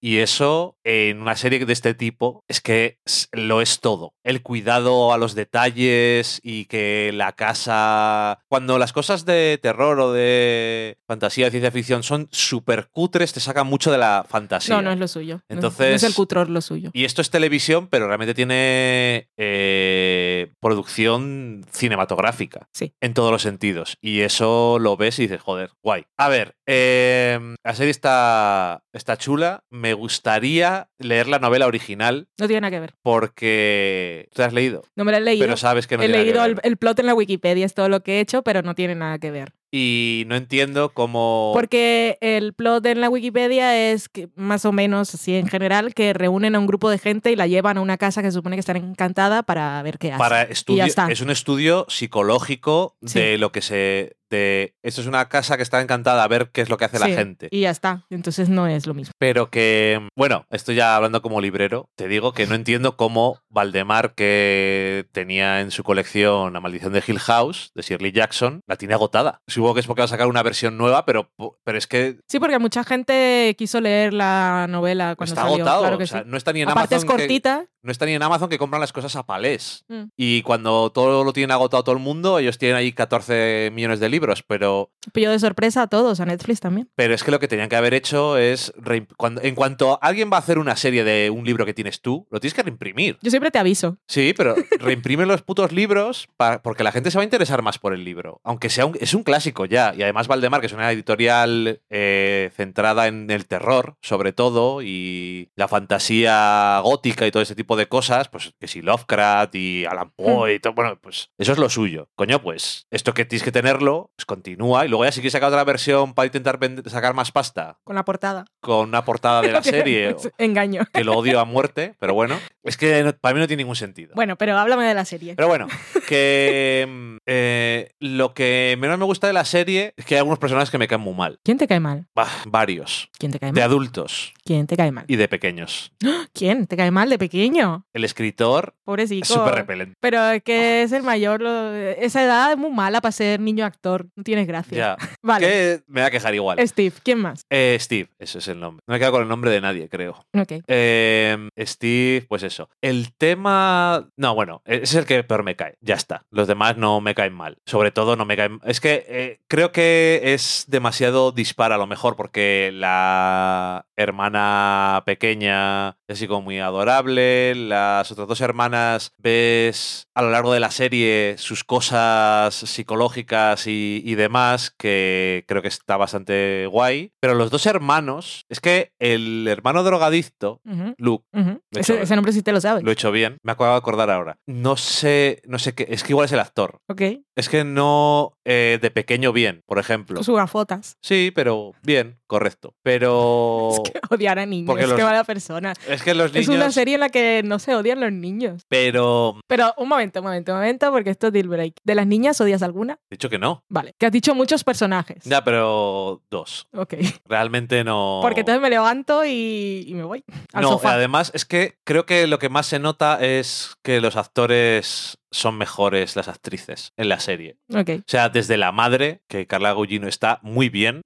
[0.00, 2.98] y eso en una serie de este tipo es que
[3.32, 4.14] lo es todo.
[4.24, 8.40] El cuidado a los detalles y que la casa...
[8.48, 13.40] Cuando las cosas de terror o de fantasía, de ciencia ficción son súper cutres, te
[13.40, 14.74] sacan mucho de la fantasía.
[14.76, 15.36] No, no es lo suyo.
[15.36, 16.90] No- no Entonces- es el cutror lo suyo.
[16.92, 22.68] Y esto es televisión, pero realmente tiene eh, producción cinematográfica.
[22.72, 22.94] Sí.
[23.00, 23.96] En todos los sentidos.
[24.00, 26.04] Y eso lo ves y dices, joder, guay.
[26.16, 29.64] A ver, eh, la serie está, está chula.
[29.70, 32.94] Me gustaría leer la novela original No tiene nada que ver.
[33.02, 34.28] porque...
[34.34, 34.82] ¿Te has leído?
[34.96, 35.44] No me la he leído.
[35.46, 36.60] Pero sabes que no he tiene nada que leído ver.
[36.64, 38.94] el, el plot en la Wikipedia, es todo lo que he hecho, pero no tiene
[38.94, 39.52] nada que ver.
[39.70, 41.50] Y no entiendo cómo.
[41.54, 46.12] Porque el plot en la Wikipedia es que, más o menos así en general, que
[46.12, 48.56] reúnen a un grupo de gente y la llevan a una casa que se supone
[48.56, 50.18] que está encantada para ver qué hace.
[50.18, 53.18] para estudio, es un estudio psicológico Sí.
[53.18, 54.14] de lo que se.
[54.30, 56.98] De, esto es una casa que está encantada a ver qué es lo que hace
[56.98, 57.48] Sí, la gente.
[57.50, 58.04] Y ya está.
[58.10, 59.12] Entonces no es lo mismo.
[59.18, 61.88] Pero que, bueno, estoy ya hablando como librero.
[61.96, 67.02] Te digo que no entiendo cómo Valdemar, que tenía en su colección La maldición de
[67.06, 69.40] Hill House, de Shirley Jackson, la tiene agotada.
[69.58, 71.30] Supongo que es porque va a sacar una versión nueva, pero,
[71.64, 75.56] pero es que Sí, porque mucha gente quiso leer la novela cuando está salió.
[75.56, 75.80] agotado.
[75.82, 76.26] Claro que o sea, sí.
[76.28, 77.16] no está ni en Aparte es Amazon.
[77.16, 77.66] que- cortita.
[77.88, 79.84] No está ni en Amazon que compran las cosas a palés.
[79.88, 80.04] Mm.
[80.14, 84.10] Y cuando todo lo tiene agotado todo el mundo, ellos tienen ahí 14 millones de
[84.10, 86.90] libros, pero, Pilló de sorpresa a todos, a Netflix también.
[86.94, 88.74] pero es que lo que tenían que haber hecho es,
[89.16, 92.26] cuando, en cuanto alguien va a hacer una serie de un libro que tienes tú,
[92.30, 93.16] lo tienes que reimprimir.
[93.22, 93.96] Yo siempre te aviso.
[94.06, 96.28] Sí, pero reimprime los putos libros
[96.62, 98.42] porque la gente se va a interesar más por el libro.
[98.44, 99.94] Aunque sea un, es un clásico ya.
[99.96, 105.48] Y además Valdemar, que es una editorial eh, centrada en el terror, sobre todo, y
[105.56, 110.10] la fantasía gótica y todo ese tipo de cosas, pues que si Lovecraft y Alan
[110.10, 112.08] Poe y todo, bueno, pues eso es lo suyo.
[112.16, 114.84] Coño, pues esto que tienes que tenerlo, pues continúa.
[114.84, 118.04] Y luego ya si quieres sacar otra versión para intentar sacar más pasta Con la
[118.04, 118.44] portada.
[118.60, 120.82] con una portada de la serie, Engaño.
[120.92, 123.76] que lo odio a muerte, pero bueno, es que no- para mí no tiene ningún
[123.76, 124.12] sentido.
[124.14, 125.34] Bueno, pero háblame de la serie.
[125.36, 125.66] Pero bueno,
[126.08, 130.38] que mm, eh, lo que menos me gusta de la serie es que hay algunos
[130.38, 131.38] personajes que me caen muy mal.
[131.44, 132.06] ¿Quién te cae mal?
[132.14, 133.10] Bah, varios.
[133.18, 133.68] ¿Quién te cae De mal?
[133.70, 135.04] adultos ¿Quién te cae mal?
[135.08, 135.92] y de pequeños.
[136.32, 137.57] ¿Quién te cae mal de pequeño?
[137.92, 139.22] El escritor Pobrecito.
[139.22, 139.94] es súper repelente.
[140.00, 141.40] Pero es que es el mayor.
[141.42, 144.06] lo- esa edad es muy mala para ser niño actor.
[144.16, 144.76] No tienes gracia.
[144.76, 144.96] Ya.
[145.22, 145.46] Vale.
[145.46, 146.58] Que me va a quejar igual.
[146.66, 147.42] Steve, ¿quién más?
[147.50, 148.82] Eh, Steve, ese es el nombre.
[148.86, 150.24] No me he quedado con el nombre de nadie, creo.
[150.34, 150.52] Ok.
[150.66, 152.68] Eh, Steve, pues eso.
[152.80, 154.08] El tema.
[154.16, 155.76] No, bueno, ese es el que peor me cae.
[155.80, 156.22] Ya está.
[156.30, 157.58] Los demás no me caen mal.
[157.66, 158.60] Sobre todo no me caen.
[158.64, 165.97] Es que eh, creo que es demasiado dispara a lo mejor, porque la hermana pequeña
[166.08, 167.54] es así como muy adorable.
[167.54, 174.02] Las otras dos hermanas ves a lo largo de la serie sus cosas psicológicas y,
[174.04, 177.12] y demás, que creo que está bastante guay.
[177.20, 180.60] Pero los dos hermanos, es que el hermano drogadicto,
[180.96, 181.24] Luke,
[181.72, 182.82] ese nombre sí te lo sabes.
[182.82, 183.36] lo he hecho bien.
[183.42, 184.38] Me acabo de acordar ahora.
[184.46, 185.86] No sé, no sé qué.
[185.90, 186.80] Es que igual es el actor.
[186.88, 187.02] Ok.
[187.36, 190.22] Es que no eh, de pequeño bien, por ejemplo.
[190.22, 190.96] Sus gafotas.
[191.02, 192.74] Sí, pero bien, correcto.
[192.84, 194.66] Pero Es que odiar a niños.
[194.68, 195.72] porque Es los- que mala persona.
[195.88, 196.62] es que los Es niños.
[196.62, 198.62] una serie en la que no se odian los niños.
[198.68, 201.74] Pero Pero un momento, un momento, un momento, porque esto es deal break.
[201.82, 202.98] ¿De las niñas odias alguna?
[203.10, 203.64] dicho que no.
[203.68, 203.94] Vale.
[203.98, 205.24] Que has dicho muchos personajes.
[205.24, 206.68] Ya, pero dos.
[206.72, 206.94] Ok.
[207.26, 208.20] Realmente no.
[208.22, 210.92] Porque entonces me levanto y, y me voy al no, sofá.
[210.94, 215.58] además es que creo que lo que más se nota es que los actores son
[215.58, 217.56] mejores las actrices en la serie.
[217.72, 221.02] O sea, desde la madre, que Carla Gugino está muy bien,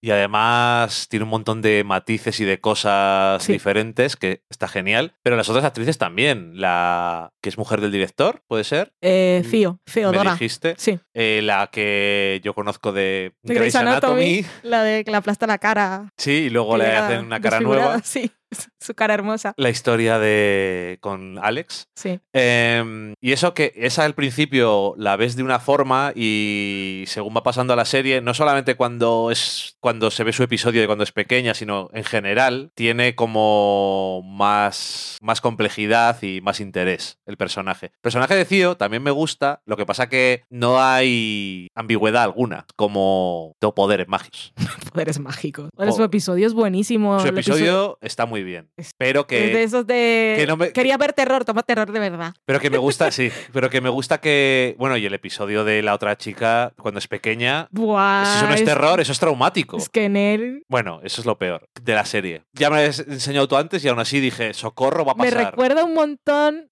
[0.00, 3.52] y además tiene un montón de matices y de cosas Sí.
[3.52, 5.14] diferentes, que está genial.
[5.22, 6.60] Pero las otras actrices también.
[6.60, 8.92] La que es mujer del director, puede ser.
[9.02, 10.32] Eh, Mm, Fío, Me Feodora.
[10.32, 10.74] dijiste.
[10.78, 10.98] Sí.
[11.14, 14.46] Eh, la que yo conozco de, De Grey's Anatomy, Anatomy.
[14.62, 16.08] la de que le aplasta la cara.
[16.16, 18.00] Sí, y luego le hacen una cara nueva.
[18.04, 18.30] Sí,
[18.80, 19.54] su cara hermosa.
[19.56, 21.88] La historia de con Alex.
[21.96, 22.20] Sí.
[22.32, 27.42] Em, y eso que esa al principio la ves de una forma y según va
[27.42, 31.04] pasando a la serie, no solamente cuando es cuando se ve su episodio de cuando
[31.04, 37.86] es pequeña, sino en general, tiene como más, más complejidad y más interés el personaje.
[37.86, 42.66] El personaje de Cío también me gusta, lo que pasa que no hay ambigüedad alguna,
[42.76, 44.52] como tengo poderes mágicos.
[44.92, 45.68] Poderes mágicos.
[45.74, 45.96] Bueno, Oh.
[45.96, 47.18] Su episodio es buenísimo.
[47.20, 49.40] Su el episodio está muy bien, Es- pero Es que...
[49.48, 50.34] de esos de.
[50.38, 52.34] que no me- Quería ver terror, toma terror de verdad.
[52.44, 53.30] Pero que me gusta, sí.
[53.52, 54.74] Pero que me gusta que.
[54.78, 57.68] Bueno, y el episodio de la otra chica cuando es pequeña.
[57.70, 58.36] Buah.
[58.38, 59.76] eso no es terror, eso es traumático.
[59.76, 60.62] Es que en él.
[60.68, 62.42] Bueno, eso es lo peor de la serie.
[62.52, 65.30] Ya me lo has enseñado tú antes y aún así dije, socorro, va a Me
[65.30, 65.50] pasar.
[65.50, 66.68] recuerda un montón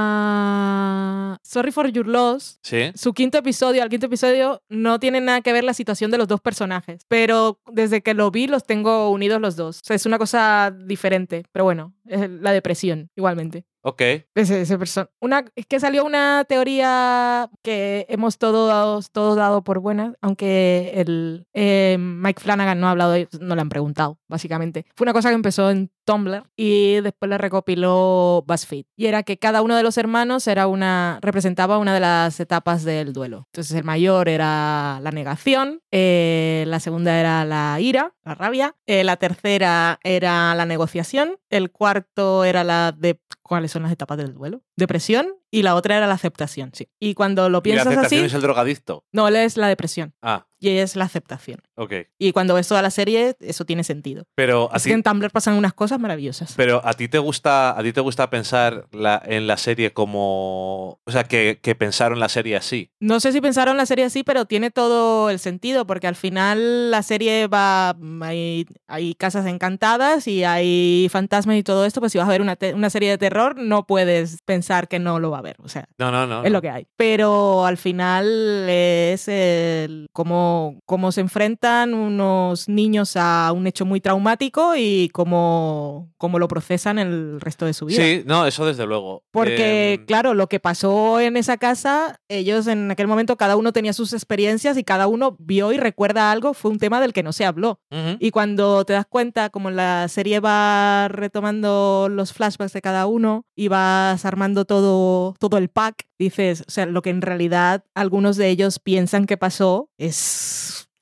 [0.00, 2.58] a Sorry for Your Loss.
[2.62, 2.92] ¿Sí?
[2.94, 6.28] Su quinto episodio, al quinto episodio, no tiene nada que ver la situación de los
[6.28, 7.02] dos personajes.
[7.08, 9.78] Pero desde que lo vi, los tengo unidos los dos.
[9.78, 11.44] O sea, es una cosa diferente.
[11.52, 11.94] Pero bueno,
[12.40, 13.64] la depresión, igualmente.
[13.82, 14.02] Ok.
[14.34, 14.76] Ese, ese
[15.20, 21.46] una, es que salió una teoría que hemos todos, todos dado por buena, aunque el
[21.54, 24.84] eh, Mike Flanagan no ha hablado, no le han preguntado, básicamente.
[24.94, 28.84] Fue una cosa que empezó en Tumblr y después la recopiló BuzzFeed.
[28.96, 32.84] Y era que cada uno de los hermanos era una, representaba una de las etapas
[32.84, 33.46] del duelo.
[33.52, 39.04] Entonces el mayor era la negación, eh, la segunda era la ira, la rabia, eh,
[39.04, 41.99] la tercera era la negociación, el cuarto
[42.44, 43.20] era la de...
[43.42, 44.62] ¿Cuáles son las etapas del duelo?
[44.76, 46.88] Depresión y la otra era la aceptación, sí.
[47.00, 48.26] Y cuando lo Y la piensas aceptación así...
[48.26, 49.04] es el drogadicto.
[49.12, 50.14] No, él es la depresión.
[50.22, 51.60] Ah, y es la aceptación.
[51.74, 51.94] Ok.
[52.18, 54.24] Y cuando ves toda la serie, eso tiene sentido.
[54.34, 56.52] Pero ti, que en Tumblr pasan unas cosas maravillosas.
[56.56, 61.00] pero a ti te gusta, a ti te gusta pensar la- en la serie como,
[61.04, 62.90] o sea, que, que pensaron la serie así.
[63.00, 66.90] No sé si pensaron la serie así, pero tiene todo el sentido, porque al final
[66.90, 67.96] la serie va.
[68.22, 72.42] Hay, hay casas encantadas y hay fantasmas y todo esto, pues si vas a ver
[72.42, 75.56] una, te- una serie de terror, no puedes pensar que no lo va a ver.
[75.62, 76.38] O sea, No, no, no.
[76.44, 76.50] es no.
[76.50, 76.86] lo que hay.
[76.96, 80.08] Pero al final es el
[80.50, 86.48] cómo, cómo se enfrentan unos niños a un hecho muy traumático y cómo, cómo lo
[86.48, 88.02] procesan el resto de su vida.
[88.02, 89.22] Sí, no, eso desde luego.
[89.30, 93.72] Porque, Em, claro, lo que pasó en esa casa, ellos en aquel momento cada uno
[93.72, 97.22] tenía sus experiencias y cada uno vio y recuerda algo, fue un tema del que
[97.22, 97.80] no se habló.
[98.18, 103.44] Y cuando te das cuenta, como la serie va retomando los flashbacks de cada uno
[103.54, 108.36] y vas armando todo, todo el pack, dices, o sea, lo que en realidad algunos
[108.36, 110.16] de ellos piensan que pasó es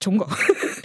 [0.00, 0.26] chungo.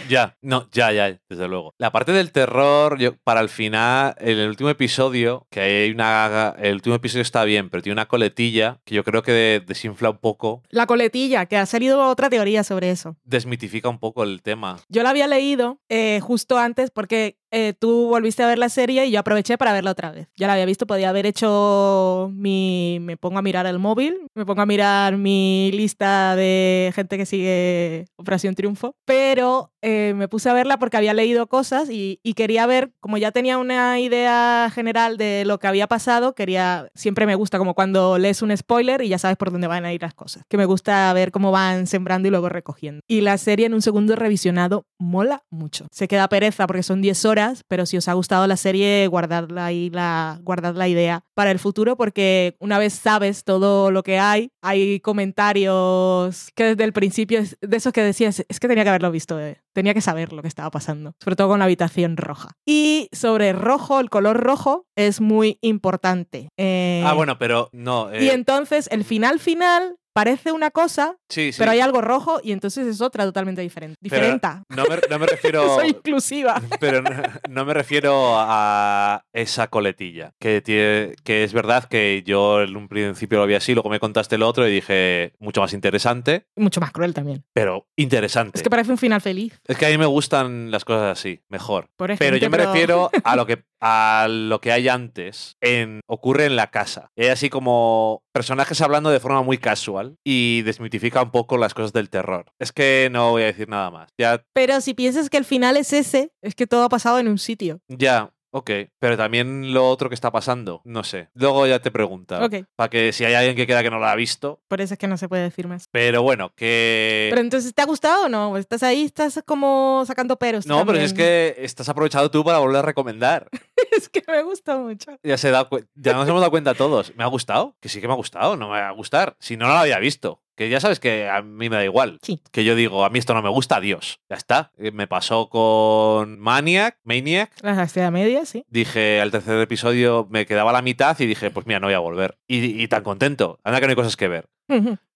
[0.06, 1.72] Ya, no, ya, ya, desde luego.
[1.78, 6.54] La parte del terror, yo, para el final, en el último episodio, que hay una.
[6.58, 10.10] El último episodio está bien, pero tiene una coletilla que yo creo que de- desinfla
[10.10, 13.16] un poco, La coletilla, que ha salido otra teoría sobre eso.
[13.24, 14.78] desmitifica un poco el tema.
[14.90, 19.06] Yo la había leído eh, justo antes porque eh, tú volviste a ver la serie
[19.06, 20.26] y yo aproveché para verla otra vez.
[20.36, 22.98] Ya la había visto, podía haber hecho mi...
[23.00, 27.26] Me pongo a mirar el móvil, me pongo a mirar mi lista de gente que
[27.26, 32.34] sigue Operación Triunfo, pero eh, me puse a verla porque había leído cosas y, y
[32.34, 36.90] quería ver, como ya tenía una idea general de lo que había pasado, quería...
[36.96, 39.92] Siempre me gusta como cuando lees un spoiler y ya sabes por dónde van a
[39.92, 40.42] ir las cosas.
[40.48, 43.00] Que me gusta ver cómo van sembrando y luego recogiendo.
[43.06, 45.86] Y la serie en un segundo revisionado mola mucho.
[45.90, 49.66] Se queda pereza porque son 10 horas, pero si os ha gustado la serie, guardadla
[49.66, 54.18] ahí la, guardad la idea para el futuro porque una vez sabes todo lo que
[54.18, 58.84] hay, hay comentarios que desde el principio, es de esos que decías, es que tenía
[58.84, 61.66] que haberlo visto, eh, tenía que saber lo que estaba pasando, sobre todo con la
[61.66, 62.56] habitación roja.
[62.66, 66.48] Y sobre rojo, el color rojo es muy importante.
[66.56, 68.10] Eh, Ah, bueno, pero no.
[68.14, 71.58] Y eh, entonces el final final parece una cosa, sí, sí.
[71.58, 73.96] pero hay algo rojo y entonces es otra totalmente diferente.
[74.00, 74.48] Diferente.
[74.70, 75.74] no, me, no me refiero.
[75.74, 76.62] Soy inclusiva.
[76.80, 77.10] Pero no,
[77.50, 80.32] no me refiero a esa coletilla.
[80.40, 84.00] Que, tiene, que es verdad que yo en un principio lo vi así, luego me
[84.00, 87.44] contaste el otro y dije mucho más interesante, Mucho más cruel también.
[87.52, 88.56] pero interesante.
[88.58, 89.60] Es que parece un final feliz.
[89.66, 91.90] Es que a mí me gustan las cosas así, mejor.
[91.96, 96.56] Pero yo me refiero a lo que a lo que hay antes en ocurre en
[96.56, 97.10] la casa.
[97.16, 101.92] Es así como personajes hablando de forma muy casual y desmitifica un poco las cosas
[101.92, 102.46] del terror.
[102.58, 104.08] Es que no voy a decir nada más.
[104.18, 107.28] Ya Pero si piensas que el final es ese, es que todo ha pasado en
[107.28, 107.80] un sitio.
[107.88, 111.28] ya Ok, pero también lo otro que está pasando, no sé.
[111.34, 112.44] Luego ya te pregunta.
[112.44, 112.66] Ok.
[112.76, 114.60] Para que si hay alguien que queda que no lo ha visto.
[114.68, 115.88] Por eso es que no se puede decir más.
[115.90, 117.26] Pero bueno, que...
[117.30, 118.56] Pero entonces, ¿te ha gustado o no?
[118.56, 119.02] ¿Estás ahí?
[119.02, 120.68] ¿Estás como sacando peros?
[120.68, 121.26] no, pero si es también?
[121.26, 123.48] que estás aprovechado tú para volver a recomendar.
[123.90, 125.18] es que me gusta mucho.
[125.24, 127.12] Ya, se da ya nos hemos dado cuenta todos.
[127.16, 127.74] ¿Me ha gustado?
[127.80, 129.34] Que sí que me ha gustado, no me va a gustar.
[129.40, 130.43] Si no, no lo había visto.
[130.56, 132.18] Que ya sabes que a mí me da igual.
[132.22, 132.40] Sí.
[132.52, 134.20] Que yo digo, a mí esto no me gusta, adiós.
[134.28, 134.70] Ya está.
[134.78, 137.52] Eh, Me pasó con Maniac, Maniac.
[137.62, 138.64] Las hasta media, sí.
[138.68, 141.98] Dije, al tercer episodio me quedaba la mitad y dije, pues mira, no voy a
[141.98, 142.38] volver.
[142.46, 143.58] Y, y tan contento.
[143.64, 144.48] Anda que no hay cosas que ver.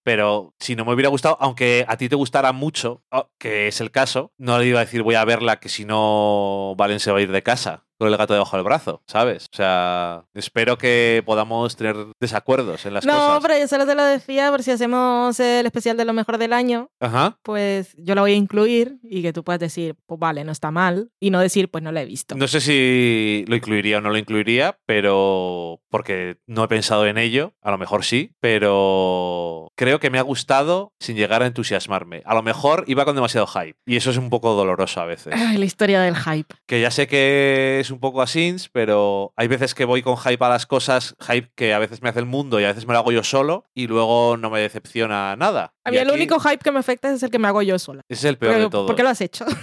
[0.03, 3.81] Pero si no me hubiera gustado, aunque a ti te gustara mucho, oh, que es
[3.81, 7.11] el caso, no le iba a decir voy a verla que si no Valen se
[7.12, 9.48] va a ir de casa con el gato debajo del brazo, ¿sabes?
[9.52, 13.38] O sea, espero que podamos tener desacuerdos en las no, cosas.
[13.42, 16.52] pero yo solo te lo decía por si hacemos el especial de lo mejor del
[16.52, 17.38] año, Ajá.
[17.42, 20.70] pues yo la voy a incluir y que tú puedas decir, pues vale, no está
[20.70, 22.37] mal, y no decir, pues no la he visto.
[22.37, 27.18] No sé si lo incluiría o no lo incluiría, pero porque no he pensado en
[27.18, 32.22] ello, a lo mejor sí, pero creo que me ha gustado sin llegar a entusiasmarme.
[32.24, 35.34] A lo mejor iba con demasiado hype y eso es un poco doloroso a veces.
[35.37, 36.54] Ay, la historia del hype.
[36.66, 40.44] Que ya sé que es un poco así, pero hay veces que voy con hype
[40.44, 42.92] a las cosas, hype que a veces me hace el mundo y a veces me
[42.92, 45.74] lo hago yo solo y luego no me decepciona nada.
[45.88, 47.62] A Y mí el aquí único hype que me afecta es el que me hago
[47.62, 48.03] yo sola.
[48.09, 48.87] Ese es el peor Pero, de todo.
[48.87, 49.44] ¿Por qué lo has hecho?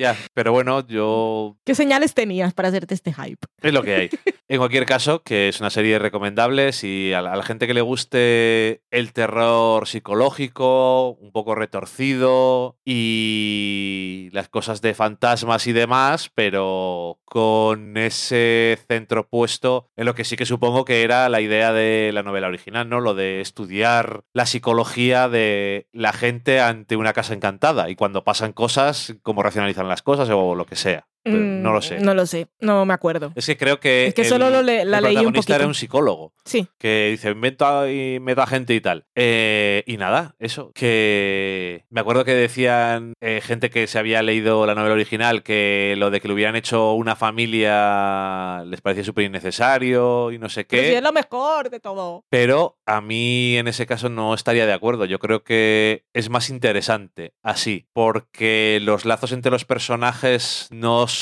[0.00, 3.46] Ya, pero bueno, yo ¿Qué señales tenías para hacerte este hype?
[3.62, 4.10] Es lo que hay.
[4.48, 6.72] En cualquier caso, que es una serie recomendable.
[6.72, 12.76] Si a la, a la gente que le guste el terror psicológico, un poco retorcido
[12.84, 20.24] y las cosas de fantasmas y demás, pero con ese centro puesto en lo que
[20.24, 23.00] sí que supongo que era la idea de la novela original, ¿no?
[23.00, 28.52] Lo de estudiar la psicología de la gente ante una casa encantada y cuando pasan
[28.52, 31.06] cosas, cómo racionalizan las cosas o lo que sea.
[31.24, 31.98] Pero Mm, no lo sé.
[32.00, 33.32] No lo sé, no me acuerdo.
[33.34, 35.58] Es que creo que, Es que solo lo le- la el leí un protagonista era
[35.64, 35.68] poquito.
[35.68, 39.06] un psicólogo Sí, que dice invento y meto a gente y tal.
[39.14, 40.70] Eh, y nada, eso.
[40.74, 45.94] Que me acuerdo que decían eh, gente que se había leído la novela original que
[45.96, 50.64] lo de que le hubieran hecho una familia les parecía súper innecesario y no sé
[50.64, 50.88] pero qué.
[50.90, 52.24] sí es lo mejor de todo.
[52.30, 55.04] Pero a mí en ese caso no estaría de acuerdo.
[55.06, 61.13] Yo creo que es más interesante así, porque los lazos entre los personajes no son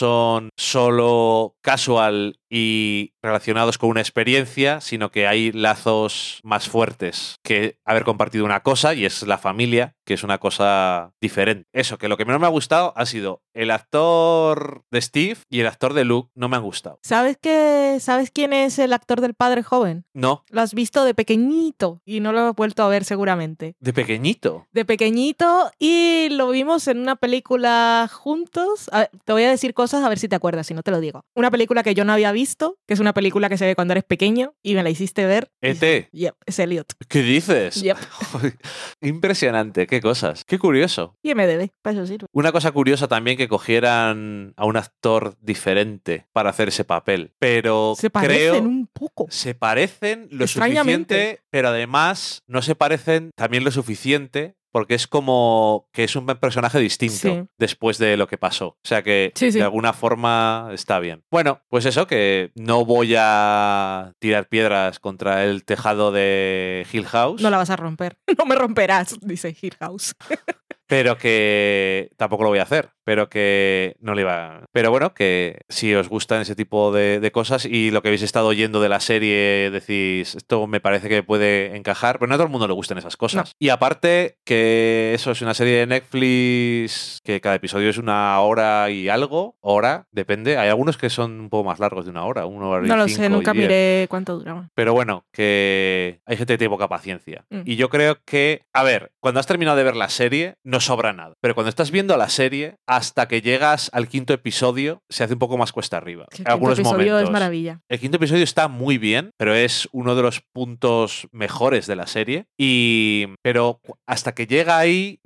[0.56, 8.04] solo casual y relacionados con una experiencia, sino que hay lazos más fuertes que haber
[8.04, 11.66] compartido una cosa y es la familia, que es una cosa diferente.
[11.72, 15.60] Eso, que lo que menos me ha gustado ha sido el actor de Steve y
[15.60, 16.98] el actor de Luke no me han gustado.
[17.02, 17.96] ¿Sabes qué?
[18.00, 20.04] ¿Sabes quién es el actor del padre joven?
[20.12, 23.76] No, Lo has visto de pequeñito y no lo he vuelto a ver seguramente.
[23.80, 24.66] de pequeñito.
[24.72, 28.90] De pequeñito y lo vimos en una película juntos.
[28.92, 30.90] A ver, te voy a decir cosas a ver si te acuerdas, si no te
[30.90, 31.24] lo digo.
[31.34, 32.41] Una película que yo no había visto,
[32.86, 35.50] que es una película que se ve cuando eres pequeño y me la hiciste ver.
[35.60, 36.08] E.T..
[36.12, 36.92] Yep, es Elliot.
[37.08, 37.82] ¿Qué dices?
[37.82, 37.96] Yep.
[39.00, 40.44] Impresionante, qué cosas.
[40.44, 41.16] Qué curioso.
[41.22, 42.26] Y MDB, para eso sirve.
[42.32, 47.32] Una cosa curiosa también que cogieran a un actor diferente para hacer ese papel.
[47.38, 49.26] Pero Se creo parecen un poco.
[49.30, 55.88] se parecen lo suficiente, pero además no se parecen también lo suficiente porque es como
[55.92, 57.44] que es un personaje distinto Sí.
[57.58, 58.68] después de lo que pasó.
[58.68, 59.58] O sea que Sí, sí.
[59.58, 61.22] de alguna forma está bien.
[61.30, 67.40] Bueno, pues eso, que no voy a tirar piedras contra el tejado de Hill House.
[67.42, 68.16] No la vas a romper.
[68.38, 70.14] No me romperás, dice Hill House.
[70.92, 74.66] pero que tampoco lo voy a hacer, pero que no le iba.
[74.72, 78.20] Pero bueno, que si os gustan ese tipo de, de cosas y lo que habéis
[78.20, 82.36] estado oyendo de la serie decís, esto me parece que puede encajar, pero no a
[82.36, 83.56] todo el mundo le gustan esas cosas.
[83.58, 88.90] Y aparte que eso es una serie de Netflix que cada episodio es una hora
[88.90, 90.58] y algo, hora, depende.
[90.58, 92.98] Hay algunos que son un poco más largos de una hora, una hora y No
[92.98, 94.68] lo cinco sé, nunca miré cuánto duraba.
[94.74, 97.46] Pero bueno, que hay gente que tiene poca paciencia.
[97.48, 97.62] Mm.
[97.64, 101.12] Y yo creo que, a ver, cuando has terminado de ver la serie, no sobra
[101.12, 101.34] nada.
[101.40, 105.38] Pero cuando estás viendo la serie, hasta que llegas al quinto episodio, se hace un
[105.38, 106.26] poco más cuesta arriba.
[106.38, 107.28] El algunos quinto episodio momentos.
[107.28, 107.80] es maravilla.
[107.88, 112.06] El quinto episodio está muy bien, pero es uno de los puntos mejores de la
[112.06, 112.46] serie.
[112.58, 113.26] Y.
[113.42, 115.20] Pero hasta que llega ahí.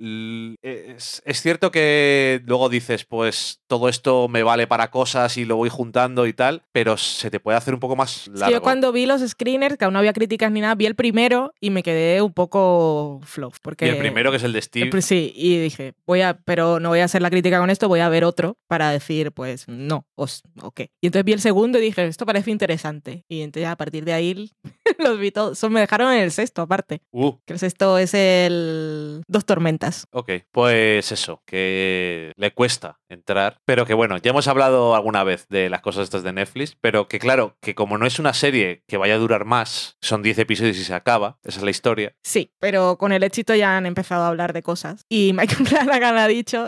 [0.61, 5.57] Es, es cierto que luego dices, pues todo esto me vale para cosas y lo
[5.57, 6.63] voy juntando y tal.
[6.71, 8.51] Pero se te puede hacer un poco más largo.
[8.51, 11.53] yo cuando vi los screeners, que aún no había críticas ni nada, vi el primero
[11.59, 13.51] y me quedé un poco flow.
[13.61, 15.01] Porque Y el primero, que es el de Steve.
[15.01, 17.99] Sí, y dije, voy a, pero no voy a hacer la crítica con esto, voy
[17.99, 20.81] a ver otro para decir, pues no, os, ok.
[21.01, 23.23] Y entonces vi el segundo y dije, esto parece interesante.
[23.29, 24.51] Y entonces a partir de ahí
[24.99, 25.57] los vi todos.
[25.59, 27.01] Son- me dejaron en el sexto, aparte.
[27.11, 30.05] Uh, Que el sexto es el Dos Tormentas.
[30.11, 35.47] Ok, pues eso, que le cuesta entrar, pero que bueno, ya hemos hablado alguna vez
[35.49, 38.83] de las cosas estas de Netflix, pero que claro, que como no es una serie
[38.87, 42.13] que vaya a durar más, son 10 episodios y se acaba, esa es la historia.
[42.23, 45.05] Sí, pero con el éxito ya han empezado a hablar de cosas.
[45.09, 46.67] Y Michael Flanagan ha dicho,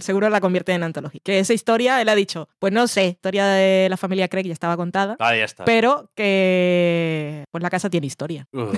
[0.00, 3.46] seguro la convierte en antología, que esa historia, él ha dicho, pues no sé, historia
[3.46, 5.64] de la familia Craig ya estaba contada, Ah, ya está.
[5.64, 8.46] pero que pues la casa tiene historia.
[8.52, 8.72] Uh.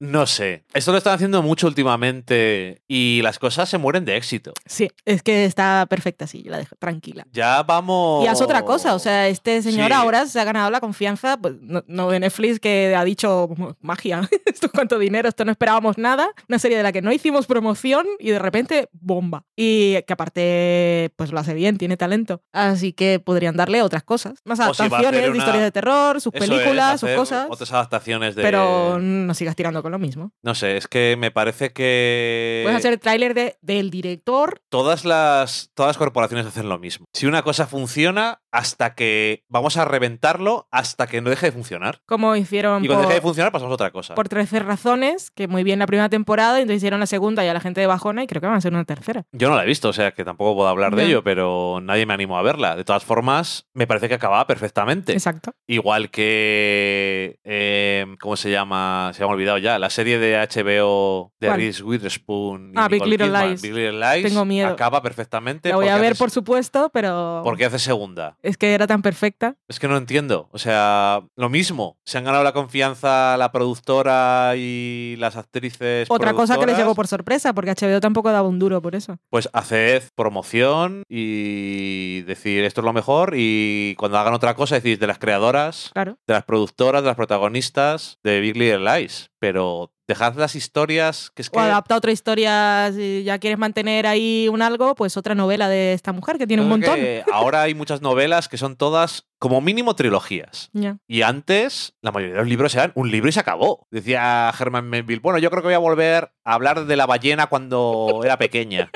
[0.00, 4.52] No sé, esto lo están haciendo mucho últimamente y las cosas se mueren de éxito.
[4.66, 7.26] Sí, es que está perfecta así, yo la dejo tranquila.
[7.32, 8.24] Ya vamos...
[8.24, 9.92] Y haz otra cosa, o sea, este señor Sí.
[9.92, 13.48] ahora se ha ganado la confianza, pues no, no de Netflix que ha dicho
[13.80, 17.12] magia, esto es cuánto dinero, esto no esperábamos nada, una serie de la que no
[17.12, 19.44] hicimos promoción y de repente bomba.
[19.56, 24.34] Y que aparte pues lo hace bien, tiene talento, así que podrían darle otras cosas,
[24.44, 28.36] más si adaptaciones de historias de terror, sus Eso es, películas, sus cosas, Otras adaptaciones
[28.36, 28.42] de...
[28.42, 30.32] pero no sigas tirando con lo mismo.
[30.42, 32.60] No sé, es que me parece que...
[32.64, 37.06] Puedes hacer el tráiler de, del director, todas las, todas las corporaciones hacen lo mismo.
[37.12, 42.00] Si una cosa funciona, hasta que vamos a reventarlo, hasta que no deje de funcionar.
[42.06, 44.14] como hicieron Y cuando por- deje de funcionar, pasamos a otra cosa.
[44.14, 47.48] por 13 razones, que muy bien la primera temporada, y entonces hicieron la segunda y
[47.48, 49.24] a la gente de bajona, y creo que van a ser una tercera.
[49.32, 52.06] Yo no la he visto, o sea que tampoco puedo hablar de ello, pero nadie
[52.06, 52.76] me animó a verla.
[52.76, 55.12] De todas formas, me parece que acababa perfectamente.
[55.12, 55.52] Exacto.
[55.66, 57.38] Igual que.
[57.44, 59.10] eh, ¿Cómo se llama?
[59.14, 59.78] Se me ha olvidado ya.
[59.78, 61.58] La serie de HBO de ¿Cuál?
[61.60, 62.72] Reese Witherspoon.
[62.74, 63.62] y Ah, Big Little Kidman, Lies.
[63.62, 64.24] Big Little Lies.
[64.32, 64.68] Tengo miedo.
[64.68, 65.68] Acaba perfectamente.
[65.68, 68.36] La voy a ver, por supuesto, pero Porque hace segunda.
[68.42, 69.56] Es que era tan perfecta.
[69.68, 70.48] Es que no entiendo.
[70.52, 71.96] O sea, lo mismo.
[72.04, 76.08] Se han ganado la confianza la productora y las actrices.
[76.10, 79.18] Otra cosa que les llegó por sorpresa, porque HBO tampoco daba un duro por eso.
[79.30, 83.34] Pues haced promoción y decir esto es lo mejor.
[83.36, 86.18] Y cuando hagan otra cosa, decir de las creadoras, Claro.
[86.26, 89.30] de las productoras, de las protagonistas de Big Little Lies.
[89.38, 91.58] Pero Dejad las historias que es que...
[91.58, 95.92] O adapta otra historia, si ya quieres mantener ahí un algo, pues otra novela de
[95.92, 96.94] esta mujer que tiene un montón.
[96.94, 100.70] que ahora hay muchas novelas que son todas como mínimo trilogías.
[101.06, 103.86] Y antes, la mayoría de los libros eran un libro y se acabó.
[103.90, 107.46] Decía Herman Melville, bueno, yo creo que voy a volver a hablar de la ballena
[107.48, 108.90] cuando era pequeña.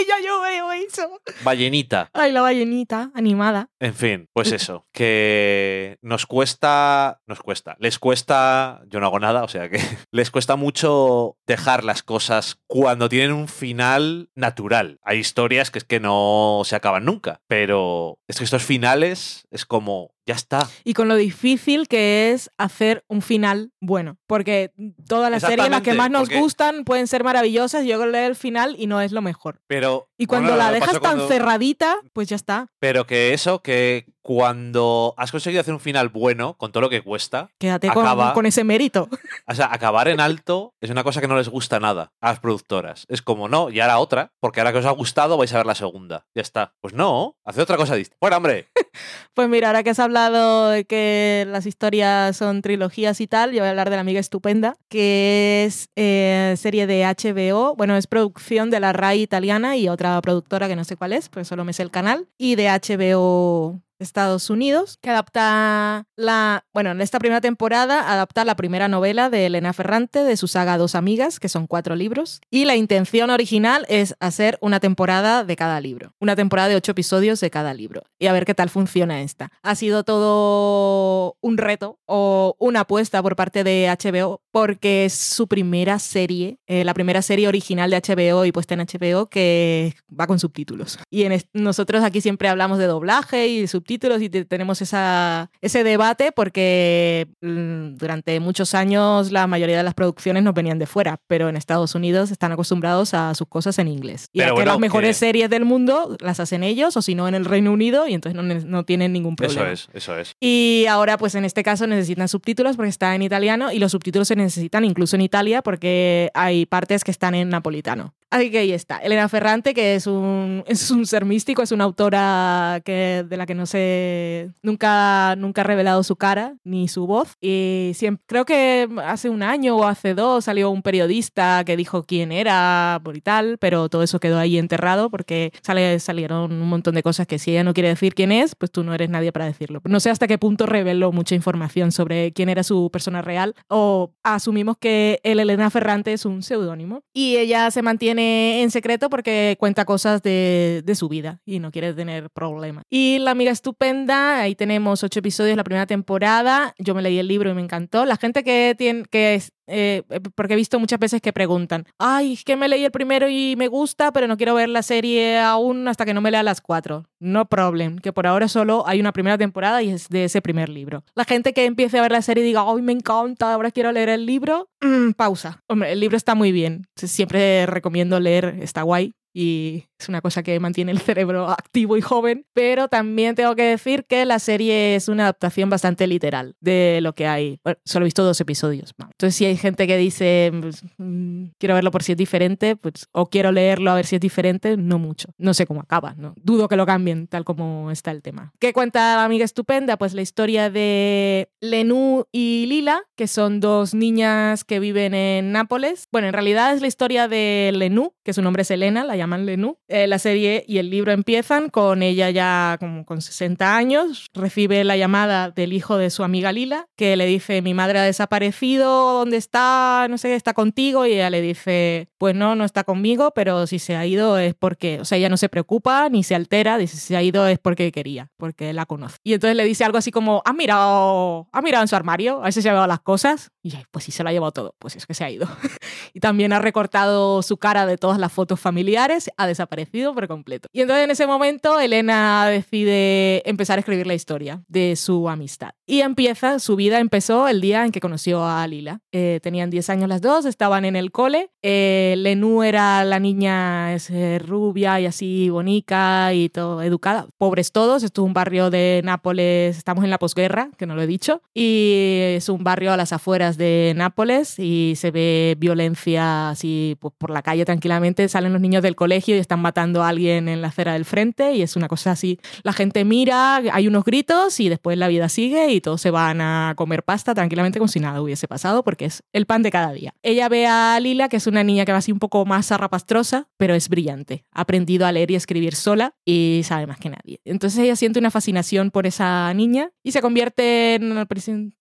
[0.06, 1.20] Bella yo veo eso.
[1.42, 2.10] Ballenita.
[2.12, 3.68] Ay, la ballenita animada.
[3.78, 9.44] En fin, pues eso, que nos cuesta, nos cuesta, les cuesta, yo no hago nada,
[9.44, 9.78] o sea que
[10.10, 14.98] les cuesta mucho dejar las cosas cuando tienen un final natural.
[15.02, 19.66] Hay historias que es que no se acaban nunca, pero es que estos finales es
[19.66, 20.68] como, ya está.
[20.84, 24.16] Y con lo difícil que es hacer un final bueno.
[24.26, 24.72] Porque
[25.08, 27.84] todas las series, las que más nos porque- gustan, pueden ser maravillosas.
[27.84, 29.60] Yo leo el final y no es lo mejor.
[29.66, 32.68] Pero Y cuando bueno, la dejas tan cuando- cerradita, pues ya está.
[32.78, 37.02] Pero que eso, que cuando has conseguido hacer un final bueno, con todo lo que
[37.02, 39.08] cuesta, Quédate con, con ese mérito.
[39.46, 42.40] O sea, acabar en alto es una cosa que no les gusta nada a las
[42.40, 43.06] productoras.
[43.08, 45.66] Es como, no, y ahora otra, porque ahora que os ha gustado vais a ver
[45.66, 46.26] la segunda.
[46.34, 46.74] Ya está.
[46.80, 48.18] Pues no, hace otra cosa distinta.
[48.20, 48.68] Bueno, hombre,
[49.34, 53.60] Pues mira, ahora que has hablado de que las historias son trilogías y tal, yo
[53.60, 57.76] voy a hablar de La Amiga Estupenda, que es eh, serie de HBO.
[57.76, 61.28] Bueno, es producción de la RAI italiana y otra productora que no sé cuál es,
[61.28, 62.28] pues solo me sé el canal.
[62.38, 68.56] Y de HBO Estados Unidos, que adapta la, bueno, en esta primera temporada adapta la
[68.56, 72.64] primera novela de Elena Ferrante de su saga Dos Amigas, que son cuatro libros, y
[72.64, 77.40] la intención original es hacer una temporada de cada libro, una temporada de ocho episodios
[77.40, 79.50] de cada libro, y a ver qué tal funciona esta.
[79.62, 85.46] Ha sido todo un reto o una apuesta por parte de HBO, porque es su
[85.46, 90.26] primera serie, eh, la primera serie original de HBO y puesta en HBO que va
[90.26, 90.98] con subtítulos.
[91.10, 95.84] Y en nosotros aquí siempre hablamos de doblaje y subtítulos y te- tenemos esa, ese
[95.84, 101.18] debate porque mm, durante muchos años la mayoría de las producciones nos venían de fuera,
[101.26, 104.28] pero en Estados Unidos están acostumbrados a sus cosas en inglés.
[104.32, 107.34] Y que las mejores que- series del mundo las hacen ellos o si no en
[107.34, 109.70] el Reino Unido y entonces no, no tienen ningún problema.
[109.72, 110.34] eso es, eso es.
[110.40, 114.28] Y ahora, pues en este caso necesitan subtítulos porque está en italiano y los subtítulos
[114.28, 118.14] se necesitan incluso en Italia porque hay partes que están en napolitano.
[118.30, 118.98] Así que ahí está.
[118.98, 123.44] Elena Ferrante, que es un, es un ser místico, es una autora que, de la
[123.44, 127.34] que no sé, nunca, nunca ha revelado su cara ni su voz.
[127.40, 132.04] Y siempre, creo que hace un año o hace dos salió un periodista que dijo
[132.04, 136.68] quién era por y tal, pero todo eso quedó ahí enterrado porque sale, salieron un
[136.68, 139.10] montón de cosas que si ella no quiere decir quién es, pues tú no eres
[139.10, 139.80] nadie para decirlo.
[139.84, 144.12] No sé hasta qué punto reveló mucha información sobre quién era su persona real o
[144.22, 149.56] asumimos que el Elena Ferrante es un seudónimo y ella se mantiene en secreto porque
[149.58, 152.84] cuenta cosas de, de su vida y no quiere tener problemas.
[152.90, 157.28] Y La Amiga Estupenda, ahí tenemos ocho episodios la primera temporada, yo me leí el
[157.28, 158.04] libro y me encantó.
[158.04, 160.02] La gente que tiene, que es, eh,
[160.34, 163.54] porque he visto muchas veces que preguntan, ay, es que me leí el primero y
[163.56, 166.60] me gusta, pero no quiero ver la serie aún hasta que no me lea las
[166.60, 167.06] cuatro.
[167.18, 170.68] No problem, que por ahora solo hay una primera temporada y es de ese primer
[170.68, 171.04] libro.
[171.14, 173.92] La gente que empiece a ver la serie y diga, ay, me encanta, ahora quiero
[173.92, 175.62] leer el libro, mm, pausa.
[175.68, 176.86] Hombre, el libro está muy bien.
[176.96, 179.12] Siempre recomiendo leer, está guay.
[179.32, 183.64] Y es una cosa que mantiene el cerebro activo y joven, pero también tengo que
[183.64, 187.60] decir que la serie es una adaptación bastante literal de lo que hay.
[187.62, 188.94] Bueno, solo he visto dos episodios.
[188.98, 193.08] Entonces, si hay gente que dice, pues, mm, quiero verlo por si es diferente, pues,
[193.12, 195.28] o quiero leerlo a ver si es diferente, no mucho.
[195.38, 196.34] No sé cómo acaba, ¿no?
[196.36, 198.52] Dudo que lo cambien tal como está el tema.
[198.58, 199.96] ¿Qué cuenta la amiga estupenda?
[199.96, 206.08] Pues la historia de Lenú y Lila, que son dos niñas que viven en Nápoles.
[206.10, 209.46] Bueno, en realidad es la historia de Lenú, que su nombre es Elena, la llaman
[209.46, 209.78] Lenú.
[209.88, 214.84] Eh, la serie y el libro empiezan con ella ya como con 60 años, recibe
[214.84, 219.12] la llamada del hijo de su amiga Lila, que le dice, mi madre ha desaparecido,
[219.12, 220.06] ¿dónde está?
[220.10, 221.06] No sé, está contigo.
[221.06, 224.54] Y ella le dice, pues no, no está conmigo, pero si se ha ido es
[224.54, 227.46] porque, o sea, ella no se preocupa ni se altera, dice, si se ha ido
[227.46, 229.16] es porque quería, porque la conoce.
[229.22, 232.42] Y entonces le dice algo así como, ¿has mirado, ¿has mirado en su armario?
[232.42, 233.50] A si se ha llevado las cosas.
[233.62, 235.46] Y ella, pues sí, se lo ha llevado todo, pues es que se ha ido.
[236.14, 240.68] y también ha recortado su cara de todas las fotos familiares, ha desaparecido por completo.
[240.72, 245.70] Y entonces en ese momento Elena decide empezar a escribir la historia de su amistad.
[245.86, 249.00] Y empieza, su vida empezó el día en que conoció a Lila.
[249.12, 251.50] Eh, tenían 10 años las dos, estaban en el cole.
[251.62, 257.26] Eh, Lenú era la niña es, eh, rubia y así bonita y todo educada.
[257.38, 261.02] Pobres todos, esto es un barrio de Nápoles, estamos en la posguerra, que no lo
[261.02, 266.50] he dicho, y es un barrio a las afueras de Nápoles y se ve violencia
[266.50, 270.08] así pues, por la calle tranquilamente, salen los niños del colegio y están matando a
[270.08, 272.38] alguien en la acera del frente y es una cosa así.
[272.64, 276.42] La gente mira, hay unos gritos y después la vida sigue y todos se van
[276.42, 279.94] a comer pasta tranquilamente como si nada hubiese pasado porque es el pan de cada
[279.94, 280.12] día.
[280.22, 283.48] Ella ve a Lila, que es una niña que va así un poco más zarrapastrosa,
[283.56, 284.44] pero es brillante.
[284.52, 287.40] Ha aprendido a leer y escribir sola y sabe más que nadie.
[287.46, 291.26] Entonces ella siente una fascinación por esa niña y se convierten,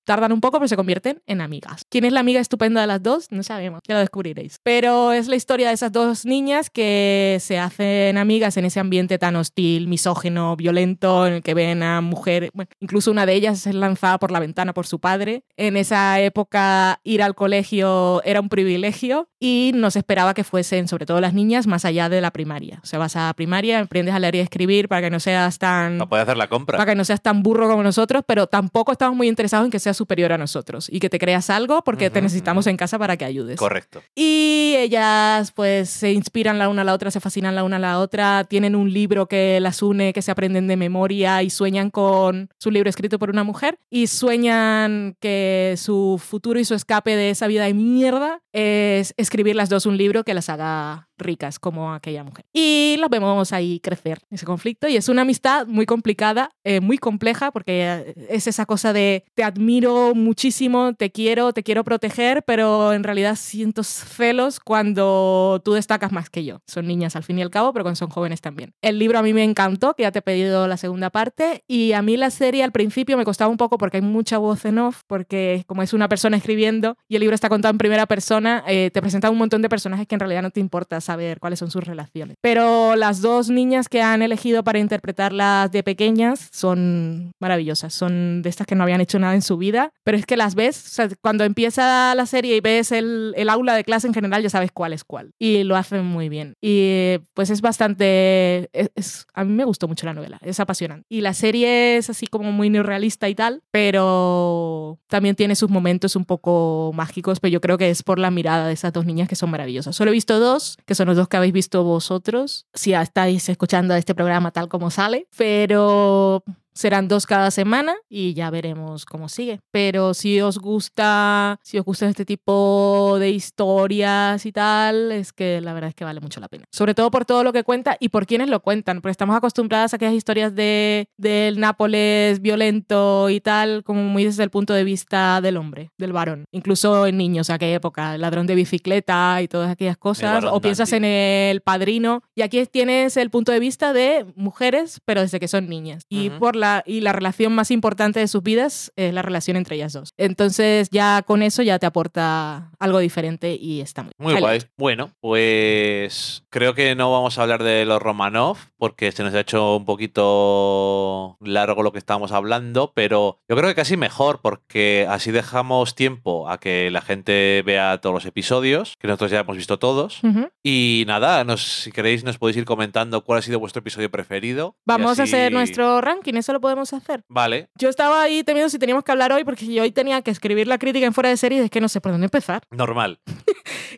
[0.06, 1.82] tardan un poco, pero se convierten en amigas.
[1.90, 3.28] ¿Quién es la amiga estupenda de las dos?
[3.30, 4.60] No sabemos, ya lo descubriréis.
[4.64, 7.09] Pero es la historia de esas dos niñas que
[7.40, 12.02] se hacen amigas en ese ambiente tan hostil, misógeno, violento, en el que ven a
[12.02, 15.44] mujeres, bueno, incluso una de ellas es lanzada por la ventana por su padre.
[15.58, 20.88] En esa época ir al colegio era un privilegio y no se esperaba que fuesen,
[20.88, 22.80] sobre todo las niñas, más allá de la primaria.
[22.84, 25.98] O sea, vas a primaria, aprendes a leer y escribir para que no seas tan
[25.98, 26.78] No puede hacer la compra.
[26.78, 29.80] para que no seas tan burro como nosotros, pero tampoco estamos muy interesados en que
[29.80, 32.72] seas superior a nosotros y que te creas algo porque te Ujú, necesitamos ujú.
[32.72, 33.58] en casa para que ayudes.
[33.58, 34.02] Correcto.
[34.16, 37.80] Y ellas pues se inspiran la una a la otra, se fascinan la una a
[37.80, 41.90] la otra, tienen un libro que las une, que se aprenden de memoria y sueñan
[41.90, 47.16] con su libro escrito por una mujer y sueñan que su futuro y su escape
[47.16, 51.60] de esa vida de mierda es escribir las dos un libro que las haga ricas
[51.60, 52.46] como aquella mujer.
[52.54, 56.98] Y las vemos ahí crecer ese conflicto y es una amistad muy complicada, eh, muy
[56.98, 62.94] compleja porque es esa cosa de te admiro muchísimo, te quiero, te quiero proteger, pero
[62.94, 66.62] en realidad siento celos cuando tú destacas más que yo.
[66.68, 68.74] Son niñas al fin y al cabo, pero cuando son jóvenes también.
[68.82, 71.94] El libro a mí me encantó, que ya te he pedido la segunda parte, y
[71.94, 74.80] a mí la serie al principio me costaba un poco porque hay mucha voz en
[74.80, 78.64] off, porque como es una persona escribiendo y el libro está contado en primera persona,
[78.68, 81.60] eh, te presenta un montón de personajes que en realidad no te importa saber cuáles
[81.60, 82.36] son sus relaciones.
[82.42, 88.50] Pero las dos niñas que han elegido para interpretarlas de pequeñas son maravillosas, son de
[88.50, 90.90] estas que no habían hecho nada en su vida, pero es que las ves, o
[90.90, 94.50] sea, cuando empieza la serie y ves el, el aula de clase en general, ya
[94.50, 95.32] sabes cuál es cuál.
[95.40, 96.54] Y lo hacen muy bien.
[96.62, 98.70] Y pues es bastante...
[98.74, 101.06] es- es- a mí me gustó mucho la novela, es apasionante.
[101.10, 106.16] Y la serie es así como muy neorrealista y tal, pero también tiene sus momentos
[106.16, 109.28] un poco mágicos, pero yo creo que es por la mirada de esas dos niñas
[109.28, 109.96] que son maravillosas.
[109.96, 113.96] Solo he visto dos, que son los dos que habéis visto vosotros, si estáis escuchando
[113.96, 116.44] este programa tal como sale, pero
[116.80, 119.60] serán dos cada semana y ya veremos cómo sigue.
[119.70, 125.60] Pero si os gusta, si os gustan este tipo de historias y tal, es que
[125.60, 126.64] la verdad es que vale mucho la pena.
[126.72, 129.92] Sobre todo por todo lo que cuenta y por quienes lo cuentan, porque estamos acostumbradas
[129.94, 134.86] a aquellas historias de del Nápoles violento y tal, como muy desde el punto de
[134.86, 136.46] vista del hombre, del varón.
[136.54, 140.46] Incluso en niños, aquella época, el ladrón de bicicleta y todas aquellas cosas.
[140.50, 142.24] O piensas en el padrino.
[142.36, 146.04] Y aquí tienes el punto de vista de mujeres, pero desde que son niñas.
[146.08, 146.40] Y Ujú.
[146.40, 149.94] por la y la relación más importante de sus vidas es la relación entre ellas
[149.94, 150.14] dos.
[150.18, 154.60] Entonces ya con eso ya te aporta algo diferente y está muy Muy guay.
[154.78, 159.42] Bueno, pues creo que no vamos a hablar de los Romanov porque se nos ha
[159.42, 165.06] hecho un poquito largo lo que estábamos hablando, pero yo creo que casi mejor porque
[165.10, 169.58] así dejamos tiempo a que la gente vea todos los episodios, que nosotros ya hemos
[169.58, 170.22] visto todos.
[170.64, 174.76] Y nada, nos, si queréis nos podéis ir comentando cuál ha sido vuestro episodio preferido.
[174.86, 177.24] Vamos a hacer nuestro ranking, eso lo podemos hacer.
[177.30, 180.32] Vale, Yo estaba ahí temiendo si teníamos que hablar hoy porque yo hoy tenía que
[180.32, 182.64] escribir la crítica en fuera de series, es que no sé por dónde empezar.
[182.72, 183.20] normal.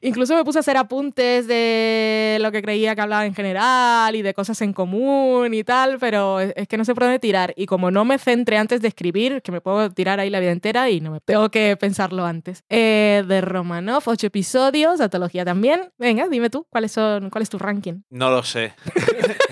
[0.01, 4.21] Incluso me puse a hacer apuntes de lo que creía que hablaba en general y
[4.21, 7.53] de cosas en común y tal, pero es que no sé por dónde tirar.
[7.55, 10.51] Y como no me centré antes de escribir, que me puedo tirar ahí la vida
[10.51, 12.63] entera y no me tengo que pensarlo antes.
[12.69, 15.91] Eh, de Romanov, ocho episodios, antología también.
[15.97, 18.01] Venga, dime tú, ¿cuáles son, ¿cuál es tu ranking?
[18.09, 18.73] No lo sé.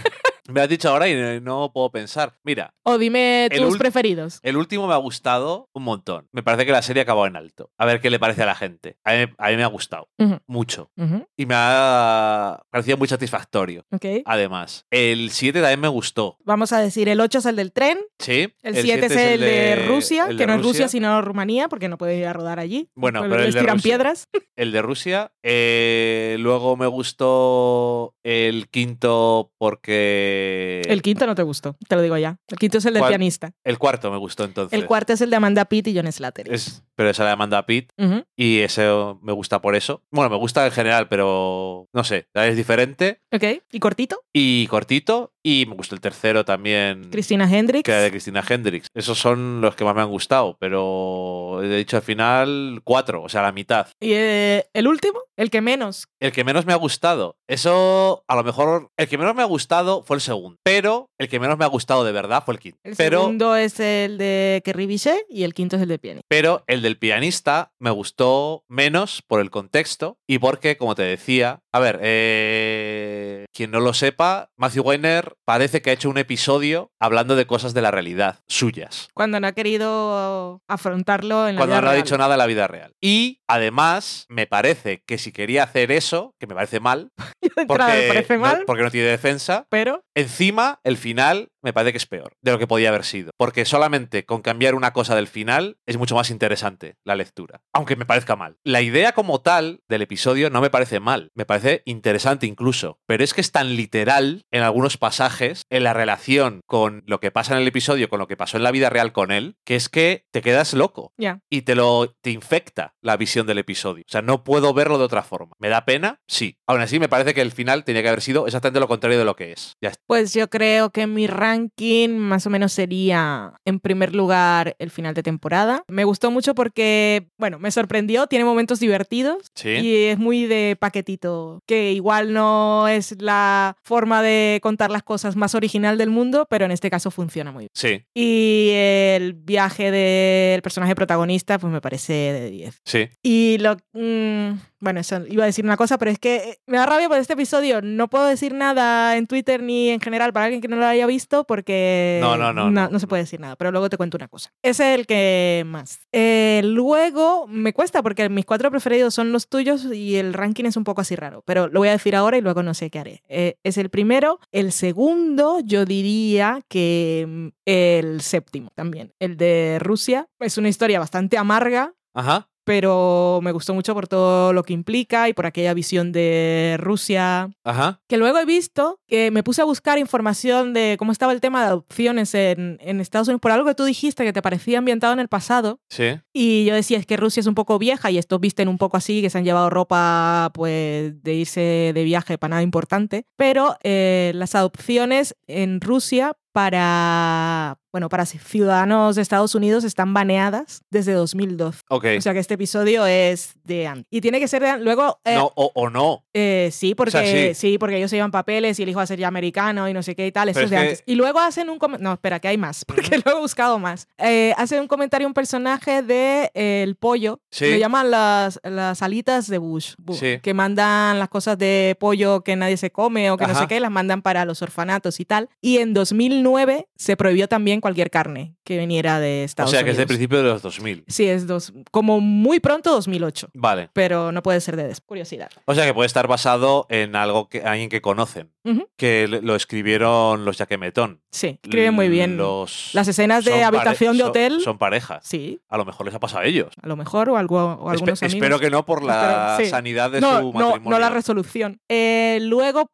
[0.51, 2.33] Me has dicho ahora y no- puedo pensar.
[2.43, 4.39] Mira, O dime El tus preferidos.
[4.41, 6.27] El último me ha gustado un montón.
[6.31, 7.71] Me parece que la serie ha acabado en alto.
[7.77, 8.97] A ver qué le parece a la gente.
[9.03, 10.07] A mí, a mí me ha gustado
[10.47, 10.89] mucho.
[11.37, 13.85] Y me ha parecido muy satisfactorio.
[14.25, 16.37] Además, el 7 también me gustó.
[16.43, 18.53] Vamos a decir, el 8 es el del tren, Sí.
[18.63, 21.89] el 7 es el de, Rusia, el que de no es Rusia sino Rumanía, porque
[21.89, 22.89] no puede ir a rodar allí.
[22.95, 23.89] Bueno, pero el les de tiran Rusia.
[23.89, 24.27] piedras.
[24.55, 25.31] El de Rusia.
[25.41, 30.38] Eh, luego me gustó el quinto porque.
[30.87, 32.37] El quinto no te gustó, te lo digo ya.
[32.47, 33.51] El quinto es el del pianista.
[33.63, 34.77] El cuarto me gustó entonces.
[34.77, 36.53] El cuarto es el de Amanda Pitt y John Slattery.
[36.53, 37.93] Es, pero esa la manda a Pete.
[37.97, 38.87] Ujú, Y ese
[39.21, 40.03] me gusta por eso.
[40.11, 43.21] Bueno, me gusta en general, pero no sé, es diferente.
[43.31, 43.43] Ok.
[43.71, 44.21] ¿Y cortito?
[44.33, 45.33] Y cortito.
[45.41, 47.09] Y me gustó el tercero también.
[47.11, 47.85] Christina Hendricks.
[47.85, 48.87] Que era de Cristina Hendricks.
[48.93, 53.29] Esos son los que más me han gustado, pero He dicho al final cuatro, o
[53.29, 53.87] sea, la mitad.
[53.99, 56.07] Y eh, el último, el que menos.
[56.19, 57.35] El que menos me ha gustado.
[57.47, 60.57] Eso, a lo mejor, el que menos me ha gustado fue el segundo.
[60.63, 62.79] Pero el que menos me ha gustado de verdad fue el quinto.
[62.83, 66.21] El pero, segundo es el de Kerry Bichet y el quinto es el de Piani.
[66.27, 71.59] pero el del pianista me gustó menos por el contexto y porque, como te decía,
[71.73, 76.91] a ver, eh, quien no lo sepa, Matthew Weiner parece que ha hecho un episodio
[76.99, 79.09] hablando de cosas de la realidad, suyas.
[79.13, 82.45] Cuando no ha querido afrontarlo en la cuando vida no ha dicho nada en la
[82.45, 82.93] vida real.
[83.01, 87.11] Y además, me parece que si quería hacer eso, que me parece mal,
[87.57, 91.91] entrada me parece no- mal, porque no tiene defensa, pero encima el final me parece
[91.91, 93.31] que es peor de lo que podía haber sido.
[93.37, 97.61] Porque solamente con cambiar una cosa del final es mucho más interesante la lectura.
[97.73, 98.57] Aunque me parezca mal.
[98.63, 101.31] La idea como tal del episodio no me parece mal.
[101.35, 102.99] Me parece interesante incluso.
[103.05, 107.31] Pero es que es tan literal en algunos pasajes en la relación con lo que
[107.31, 109.75] pasa en el episodio, con lo que pasó en la vida real con él, que
[109.75, 111.13] es que te quedas loco
[111.49, 114.03] y te lo te infecta la visión del episodio.
[114.07, 115.53] O sea, no puedo verlo de otra forma.
[115.59, 116.21] ¿Me da pena?
[116.27, 116.57] Sí.
[116.67, 119.25] Aún así, me parece que el final tenía que haber sido exactamente lo contrario de
[119.25, 119.77] lo que es.
[119.81, 120.03] Ya está.
[120.07, 125.13] Pues yo creo que mi ranking más o menos sería, en primer lugar, el final
[125.13, 125.83] de temporada.
[125.87, 129.69] Me gustó mucho porque, bueno, me sorprendió, tiene momentos divertidos Sí.
[129.69, 135.35] y es muy de paquetito, que igual no es la forma de contar las cosas
[135.35, 137.69] más original del mundo, pero en este caso funciona muy bien.
[137.73, 142.81] Sí, Y el viaje del personaje protagonista, pues me parece de 10.
[142.85, 143.09] sí.
[143.23, 143.75] Y lo.
[143.93, 147.17] mm, bueno, eso iba a decir una cosa, pero es que me da rabia por
[147.17, 147.81] este episodio.
[147.81, 151.05] No puedo decir nada en Twitter ni en general para alguien que no lo haya
[151.05, 152.19] visto porque.
[152.21, 152.99] No, no, no, no.
[152.99, 154.51] se puede decir nada, pero luego te cuento una cosa.
[154.61, 155.99] Ese es el que más.
[156.11, 160.77] Eh, luego me cuesta porque mis cuatro preferidos son los tuyos y el ranking es
[160.77, 162.99] un poco así raro, pero lo voy a decir ahora y luego no sé qué
[162.99, 163.23] haré.
[163.29, 164.39] Eh, es el primero.
[164.51, 169.13] El segundo, yo diría que mm, el séptimo también.
[169.19, 170.27] El de Rusia.
[170.39, 172.48] Es una historia bastante amarga Ajá.
[172.63, 177.49] Pero me gustó mucho por todo lo que implica y por aquella visión de Rusia.
[177.63, 178.01] Ajá.
[178.07, 181.61] Que luego he visto que me puse a buscar información de cómo estaba el tema
[181.61, 185.13] de adopciones en, en Estados Unidos por algo que tú dijiste que te parecía ambientado
[185.13, 185.79] en el pasado.
[185.89, 186.19] Sí.
[186.33, 188.97] Y yo decía, es que Rusia es un poco vieja y estos visten un poco
[188.97, 193.25] así, que se han llevado ropa pues de irse de viaje para nada importante.
[193.35, 200.83] Pero eh, las adopciones en Rusia para, bueno, para ciudadanos de Estados Unidos están baneadas
[200.89, 201.81] desde 2012.
[201.89, 202.05] Ok.
[202.17, 204.05] O sea que este episodio es de antes.
[204.09, 206.23] Y tiene que ser de Luego, eh, no, o, o no.
[206.33, 207.53] eh, sí, porque O sea, sí.
[207.55, 207.77] sí.
[207.77, 210.03] porque ellos se llevan papeles y el hijo va a ser ya americano y no
[210.03, 210.49] sé qué y tal.
[210.49, 211.03] Eso es de que- antes.
[211.05, 212.03] Y luego hacen un comentario.
[212.09, 214.07] No, espera, que hay más, porque lo he buscado más.
[214.17, 217.39] Eh, hace un comentario un personaje de eh, El Pollo.
[217.51, 217.71] Sí.
[217.71, 219.93] Lo llaman las, las alitas de Bush.
[220.01, 220.39] Bu- Sí.
[220.41, 223.79] Que mandan las cosas de pollo que nadie se come o que no sé qué,
[223.79, 225.49] las mandan para los orfanatos y tal.
[225.61, 229.91] Y en 2009 se prohibió también cualquier carne que viniera de O Estados sea, que
[229.91, 230.07] es del Unidos.
[230.17, 231.03] principio de los 2000.
[231.07, 233.89] Sí, es dos, como muy pronto 2008, Vale.
[233.93, 235.01] pero no puede ser de des.
[235.01, 235.49] Curiosidad.
[235.65, 238.51] O sea, que puede estar basado en algo que alguien que conocen.
[238.97, 241.21] Que lo escribieron los Jaquemetón.
[241.31, 242.37] Sí, escribe muy bien.
[242.37, 242.91] Los...
[242.93, 244.61] Las escenas de son habitación de son- hotel.
[244.61, 245.23] Son, parejas.
[245.25, 246.67] Sí, A lo mejor les ha pasado a ellos.
[246.79, 248.35] a lo mejor, o, algo, o Espe- algunos amigos.
[248.35, 249.71] espero que no por la Espero- sí.
[249.71, 250.89] sanidad de no, su no, matrimonio.
[250.91, 251.79] no la resolución.
[251.89, 252.85] Eh, luego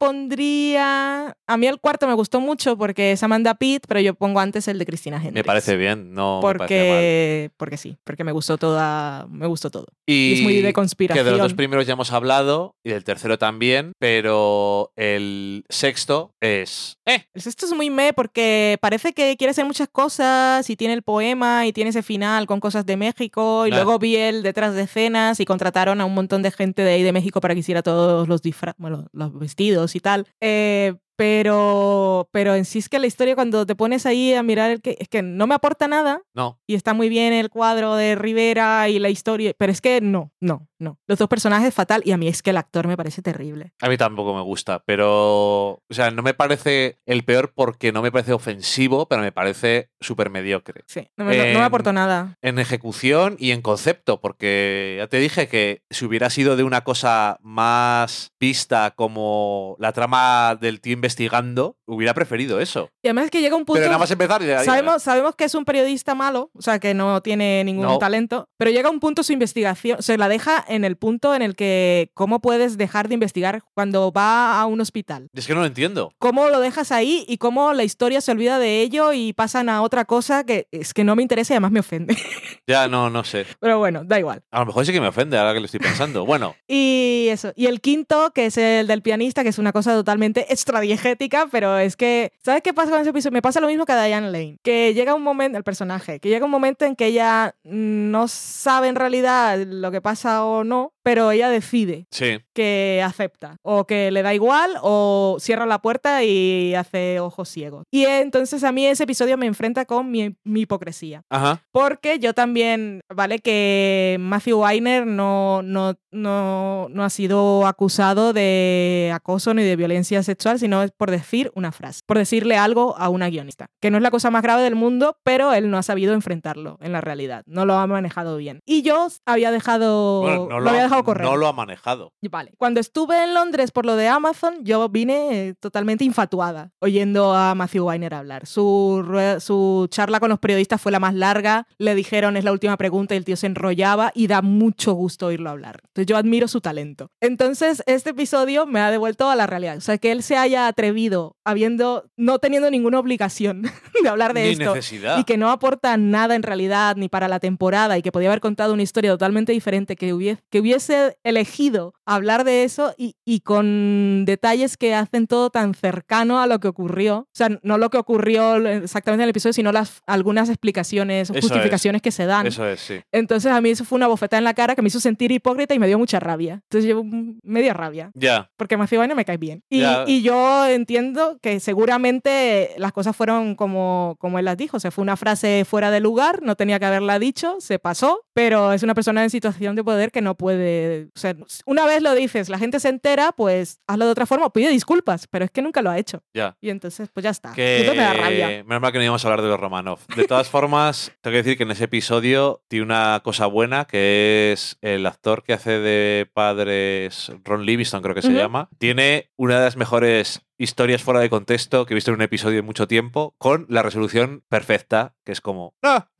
[0.45, 1.35] pondría.
[1.47, 4.67] A mí el cuarto me gustó mucho porque es Amanda Pitt, pero yo pongo antes
[4.67, 5.33] el de Cristina Hendricks.
[5.35, 6.67] Me parece bien, no me parece mal.
[6.97, 9.27] Porque, porque sí, porque me gustó toda.
[9.29, 9.87] Me gustó todo.
[10.05, 11.25] Y, Y es muy de Que de conspiración.
[11.31, 16.97] los dos primeros ya hemos hablado y del tercero también, pero el sexto es.
[17.05, 17.25] ¡Eh!
[17.33, 21.03] El sexto es muy me porque parece que quiere hacer muchas cosas y tiene el
[21.03, 23.75] poema y tiene ese final con cosas de México y Ah.
[23.75, 27.03] luego vi el detrás de escenas y contrataron a un montón de gente de ahí
[27.03, 30.27] de México para que hiciera todos los disfraces, bueno, los vestidos y tal.
[30.41, 34.71] Eh, pero, pero en sí es que la historia cuando te pones ahí a mirar
[34.71, 36.59] el que es que no me aporta nada No.
[36.67, 40.31] y está muy bien el cuadro de Rivera y la historia, pero es que no,
[40.41, 40.99] no, no.
[41.07, 43.73] Los dos personajes fatal y a mí es que el actor me parece terrible.
[43.81, 45.81] A mí tampoco me gusta, pero.
[45.89, 49.89] O sea, no me parece el peor porque no me parece ofensivo, pero me parece
[50.01, 50.83] súper mediocre.
[50.87, 52.37] Sí, no me, no me Em, aportó nada.
[52.41, 56.83] En ejecución y en concepto, porque ya te dije que si hubiera sido de una
[56.83, 62.89] cosa más vista como la trama del tío investigando, hubiera preferido eso.
[63.03, 63.79] Y además es que llega un punto...
[63.79, 66.93] Pero nada más empezar y Sabemos, sabemos que es un periodista malo, o sea, que
[66.93, 67.97] no tiene ningún No.
[67.97, 71.55] talento, pero llega un punto su investigación, se la deja en el punto en el
[71.55, 75.29] que cómo puedes dejar de investigar cuando va a un hospital.
[75.33, 76.13] Es que no lo entiendo.
[76.19, 79.81] ¿Cómo lo dejas ahí y cómo la historia se olvida de ello y pasan a
[79.81, 82.17] otra cosa que es que no me interesa y además me ofende?
[82.67, 83.45] Ya no, no sé.
[83.59, 84.41] Pero bueno, da igual.
[84.49, 86.25] A lo mejor sí que me ofende ahora que lo estoy pensando.
[86.35, 87.53] Bueno, Y eso.
[87.55, 91.74] Y el quinto, que es el del pianista, que es una cosa totalmente extradiegética, pero
[91.77, 93.33] es que, ¿sabes qué pasa con ese episodio?
[93.33, 96.29] Me pasa lo mismo que a Diane Lane, que llega un momento, el personaje, que
[96.29, 100.93] llega un momento en que ella no sabe en realidad lo que pasa o no,
[101.05, 102.39] pero ella decide Sí.
[102.53, 107.83] que acepta o que le da igual o cierra la puerta y hace ojos ciegos.
[107.91, 111.21] Y entonces a mí ese episodio me enfrenta con mi, mi hipocresía.
[111.29, 111.61] Ajá.
[111.71, 113.37] Porque yo también, ¿vale?
[113.39, 120.23] Que Matthew Weiner no, no, no, no ha sido acusado de acoso ni de violencia
[120.23, 123.67] sexual, sino es por decir una frase, por decirle algo a una guionista.
[123.79, 126.77] Que no es la cosa más grave del mundo, pero él no ha sabido enfrentarlo
[126.81, 127.43] en la realidad.
[127.45, 128.59] No lo ha manejado bien.
[128.65, 130.21] Y yo había dejado...
[130.21, 131.25] Bueno, no lo, había ha- dejado correr.
[131.25, 132.13] no lo ha manejado.
[132.21, 132.51] Vale.
[132.57, 137.55] Cuando estuve en Londres por lo de Amazon, yo vine eh, totalmente infatuada oyendo a
[137.55, 138.45] Matthew Weiner hablar.
[138.45, 139.03] Su,
[139.39, 141.67] su charla con los periodistas fue la más larga.
[141.77, 145.27] Le dijeron es la última pregunta y el tío se enrollaba y da mucho gusto
[145.27, 145.81] oírlo hablar.
[145.87, 147.09] Entonces yo admiro su talento.
[147.21, 149.77] Entonces este episodio me ha devuelto a la realidad.
[149.77, 153.63] O sea, que él se haya atrevido habiendo, no teniendo ninguna obligación
[154.03, 155.17] de hablar de Ni esto necesidad.
[155.19, 158.41] y que no aporta nada en realidad ni para la temporada y que podía haber
[158.41, 160.84] contado una historia totalmente diferente, que hubiese, que hubiese
[161.23, 166.59] elegido hablar de eso y, y con detalles que hacen todo tan cercano a lo
[166.59, 167.17] que ocurrió.
[167.19, 171.33] O sea, no lo que ocurrió exactamente en el episodio, sino las, algunas explicaciones o
[171.33, 171.45] Eso es.
[171.51, 172.47] justificaciones que se dan.
[172.47, 172.99] Eso es, sí.
[173.11, 175.73] Entonces a mí eso fue una bofetada en la cara que me hizo sentir hipócrita
[175.73, 176.61] y me dio mucha rabia.
[176.69, 178.49] Entonces yo mm, media rabia Ya.
[178.57, 179.63] porque Matthew Weiner me cae bien.
[179.69, 180.03] Y, Ya.
[180.07, 184.77] y yo entiendo que seguramente las cosas fueron como, como él las dijo.
[184.77, 188.21] O sea, fue una frase fuera de lugar, no tenía que haberla dicho, se pasó,
[188.33, 191.09] pero es una persona en situación de poder que no puede...
[191.15, 191.35] O sea,
[191.65, 195.27] una vez lo dices, la gente se entera, pues hazlo de otra forma, pide disculpas,
[195.27, 196.23] pero es que nunca lo ha hecho.
[196.33, 196.57] Ya.
[196.61, 197.53] Y entonces, pues ya está.
[197.53, 197.79] Que...
[197.81, 198.47] Entonces me da rabia.
[198.63, 199.99] Menos mal que no íbamos a hablar de los Romanov.
[200.15, 204.51] De todas formas, tengo que decir que en ese episodio tiene una cosa buena, que
[204.53, 208.37] es el actor que hace de padres, Ron Livingston creo que se Ujú.
[208.37, 212.21] llama, tiene una de las mejores historias fuera de contexto que he visto en un
[212.21, 215.75] episodio en mucho tiempo, con la resolución perfecta, que es como...
[215.83, 216.07] ¡Ah!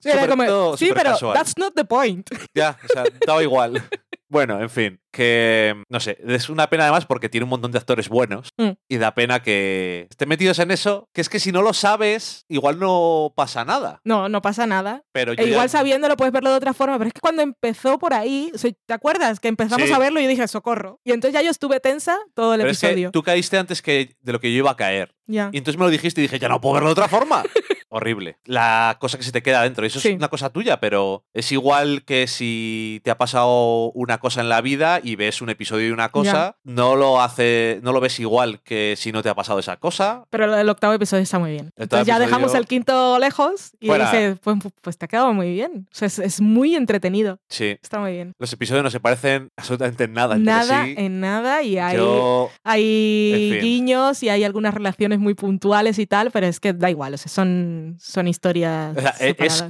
[0.00, 1.34] Sí, era Súper- como, todo sí, pero casual.
[1.34, 2.28] that's not the point.
[2.54, 3.80] Ya, o sea, daba igual.
[4.28, 7.78] Bueno, en fin, que no sé, es una pena además porque tiene un montón de
[7.78, 8.70] actores buenos Mm.
[8.88, 12.44] y da pena que estén metidos en eso, que es que si no lo sabes,
[12.48, 14.00] igual no pasa nada.
[14.04, 15.02] No, no pasa nada.
[15.12, 17.98] Pero E igual ya- sabiéndolo puedes verlo de otra forma, pero es que cuando empezó
[17.98, 18.52] por ahí,
[18.86, 19.38] ¿te acuerdas?
[19.40, 19.92] Que empezamos Sí.
[19.92, 21.00] a verlo y yo dije, socorro.
[21.04, 23.10] Y entonces ya yo estuve tensa todo el pero es que episodio.
[23.12, 25.14] tú caíste antes que de lo que yo iba a caer.
[25.28, 25.50] Ya.
[25.52, 27.42] Y entonces me lo dijiste y dije, ya no puedo verlo de otra forma.
[27.88, 28.38] Horrible.
[28.44, 29.84] La cosa que se te queda dentro.
[29.84, 30.08] Y eso Sí.
[30.10, 34.48] es una cosa tuya, pero es igual que si te ha pasado una cosa en
[34.48, 38.18] la vida y ves un episodio de una cosa, no lo hace, no lo ves
[38.20, 40.24] igual que si no te ha pasado esa cosa.
[40.30, 41.70] Pero del octavo episodio está muy bien.
[41.76, 45.52] El Entonces ya dejamos el quinto lejos y dices, pues, pues te ha quedado muy
[45.52, 45.86] bien.
[45.90, 47.38] O sea, es, es muy entretenido.
[47.48, 47.78] Sí.
[47.82, 48.32] Está muy bien.
[48.38, 50.94] Los episodios no se parecen absolutamente en nada entre Nada sí.
[50.96, 53.60] en nada y hay, Yo, hay En fin.
[53.62, 57.18] guiños y hay algunas relaciones muy puntuales y tal, pero es que da igual, o
[57.18, 58.96] sea, son, son historias.
[58.96, 59.62] o sea, e- es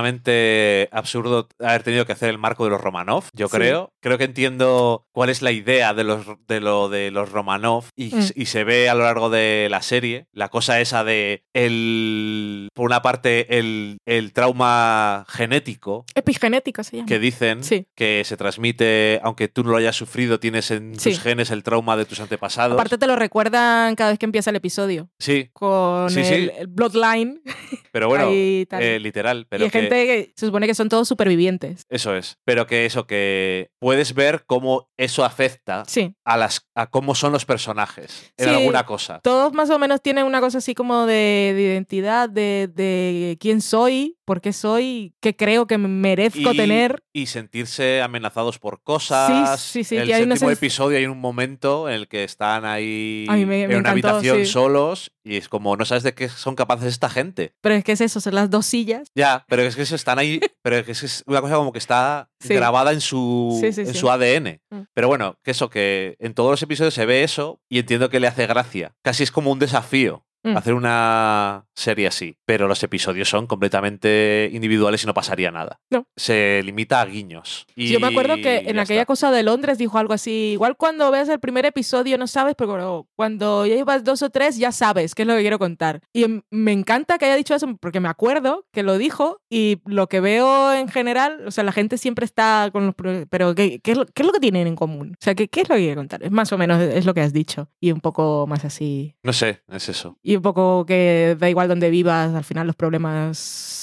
[0.00, 3.56] completamente absurdo haber tenido que hacer el marco de los Romanov, yo Sí.
[3.56, 3.89] creo.
[4.02, 8.14] Creo que entiendo cuál es la idea de, los, de lo de los Romanov y,
[8.14, 8.20] Mm.
[8.34, 10.26] y se ve a lo largo de la serie.
[10.32, 11.44] La cosa esa de,
[11.90, 17.06] el, por una parte, el, el trauma genético Epigenético se llama.
[17.08, 17.86] que dicen Sí.
[17.94, 21.10] que se transmite, aunque tú no lo hayas sufrido, tienes en Sí.
[21.10, 22.74] tus genes el trauma de tus antepasados.
[22.74, 25.08] Aparte te lo recuerdan cada vez que empieza el episodio.
[25.18, 27.42] sí, Con Sí, el, el Bloodline.
[27.92, 28.82] pero bueno, ahí tal.
[28.82, 29.46] eh, literal.
[29.48, 31.82] Pero y hay que- gente que se supone que son todos supervivientes.
[31.88, 32.38] Eso es.
[32.44, 36.14] Pero que eso, que puedes ver cómo eso afecta Sí.
[36.24, 38.54] a las a cómo son los personajes en Sí.
[38.54, 39.18] alguna cosa.
[39.22, 43.60] Todos más o menos tienen una cosa así como de, de identidad, de, de quién
[43.60, 47.02] soy, por qué soy, qué creo que merezco Y- tener.
[47.12, 49.60] Y sentirse amenazados por cosas.
[49.60, 52.64] Sí, sí, sí, El que hay séptimo episodio hay un momento en el que están
[52.64, 56.28] ahí me- en me una encantó, habitación solos y es como no sabes de qué
[56.28, 57.52] son capaces esta gente.
[57.60, 59.08] Pero es que es eso, son las dos sillas.
[59.16, 61.78] Ya, pero es que eso están ahí, pero es que es una cosa como que
[61.80, 62.30] está
[62.72, 64.00] grabada en su Sí, en sí.
[64.00, 64.60] su ADN.
[64.70, 64.82] Mm.
[64.94, 68.20] Pero bueno, que eso que en todos los episodios se ve eso y entiendo que
[68.20, 68.94] le hace gracia.
[69.02, 70.56] Casi es como un desafío Mm.
[70.56, 75.80] hacer una serie así, pero los episodios son completamente individuales y no pasaría nada.
[75.90, 76.06] No.
[76.16, 77.66] Se limita a guiños.
[77.74, 79.06] Y Yo me acuerdo que en aquella está.
[79.06, 83.06] cosa de Londres dijo algo así, igual cuando veas el primer episodio no sabes, pero
[83.16, 86.00] cuando ya llevas dos o tres ya sabes qué es lo que quiero contar.
[86.12, 90.08] Y me encanta que haya dicho eso porque me acuerdo que lo dijo y lo
[90.08, 92.94] que veo en general, o sea, la gente siempre está con los...
[93.28, 95.12] Pero ¿qué, qué es, lo, qué es lo que tienen en común?
[95.12, 96.22] O sea, ¿qué, ¿qué es lo que quiere contar?
[96.22, 99.14] Es más o menos es lo que has dicho y un poco más así.
[99.22, 100.16] No sé, es eso.
[100.22, 103.79] Y un poco que da igual donde vivas, al final los problemas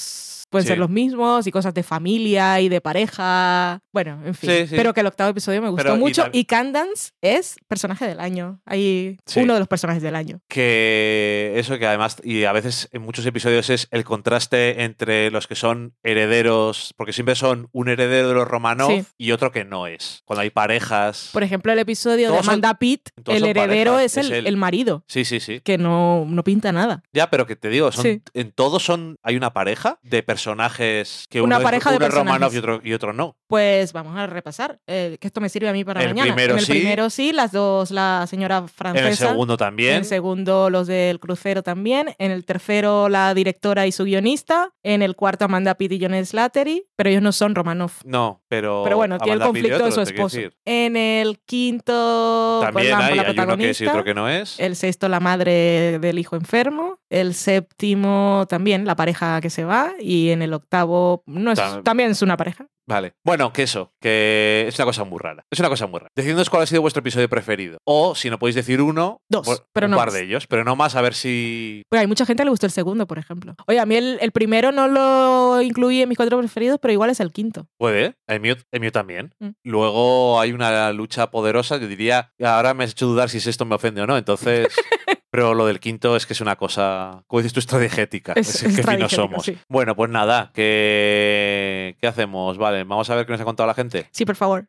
[0.50, 0.68] pueden Sí.
[0.68, 3.80] ser los mismos y cosas de familia y de pareja.
[3.92, 4.50] Bueno, en fin.
[4.50, 4.74] Sí, sí.
[4.76, 6.24] Pero que el octavo episodio me gustó Pero, y mucho.
[6.24, 8.60] tam- Y, Candance es personaje del año.
[8.70, 9.16] Sí.
[9.36, 10.40] uno de los personajes del año.
[10.48, 15.46] Que eso que además, y a veces en muchos episodios es el contraste entre los
[15.46, 19.86] que son herederos, porque siempre son un heredero de los Romanov y otro que no
[19.86, 20.22] es.
[20.24, 21.30] Cuando hay parejas.
[21.32, 24.46] Por ejemplo, el episodio de Todos son- Amanda Pitt, el heredero parejas, es, es el,
[24.46, 25.60] el marido, Sí, sí, sí.
[25.60, 27.02] que no, no pinta nada.
[27.12, 31.42] Ya, pero que te digo, son, en todos son hay una pareja de personajes que
[31.42, 33.36] Una uno, pareja es, de uno es Romanov y otro, y otro no.
[33.48, 36.34] Pues vamos a repasar, eh, que esto me sirve a mí para El mañana.
[36.34, 36.72] primero en el sí.
[36.72, 39.06] primero sí, las dos, la señora francesa.
[39.06, 39.94] En el segundo En también.
[39.96, 42.14] el segundo, los del crucero también.
[42.18, 44.70] En el tercero, la directora y su guionista.
[44.82, 46.86] En el cuarto, Amanda Pitt y John Slattery.
[46.94, 47.92] Pero ellos no son Romanov.
[48.04, 48.82] No, pero.
[48.84, 50.38] Pero bueno, tiene el conflicto de su esposo.
[50.64, 54.60] En el quinto, También hay, la hay uno que sí y otro que no es.
[54.60, 56.98] El sexto, la madre del hijo enfermo.
[57.10, 59.92] El séptimo, también la pareja que se va.
[59.98, 62.66] Y en el octavo, no es, Tam- también es una pareja.
[62.86, 63.12] Vale.
[63.22, 65.44] Bueno, que eso, que es una cosa muy rara.
[65.50, 66.10] Es una cosa muy rara.
[66.16, 67.76] Decidnos cuál ha sido vuestro episodio preferido.
[67.84, 70.14] O, si no podéis decir uno, Dos, pues, pero un no par más.
[70.14, 71.82] de ellos, pero no más, a ver si.
[71.90, 73.54] Pues hay mucha gente que le gustó el segundo, por ejemplo.
[73.66, 77.10] Oye, a mí el, el primero no lo incluí en mis cuatro preferidos, pero igual
[77.10, 77.66] es el quinto.
[77.76, 79.34] Puede, el mío, el mío también.
[79.38, 79.50] Mm.
[79.64, 83.74] Luego hay una lucha poderosa, yo diría, ahora me has hecho dudar si esto me
[83.74, 84.68] ofende o no, entonces...
[85.30, 88.32] Pero lo del quinto es que es una cosa, como dices tú, estrategética.
[88.34, 89.44] Es- Es, que finos somos.
[89.44, 89.58] sí.
[89.68, 92.56] Bueno, pues nada, ¿qué, ¿qué hacemos?
[92.56, 94.08] Vale, vamos a ver qué nos ha contado la gente.
[94.10, 94.66] Sí, por favor.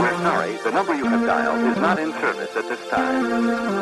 [0.00, 3.79] We're sorry, the number you have dialed is not in service at this time.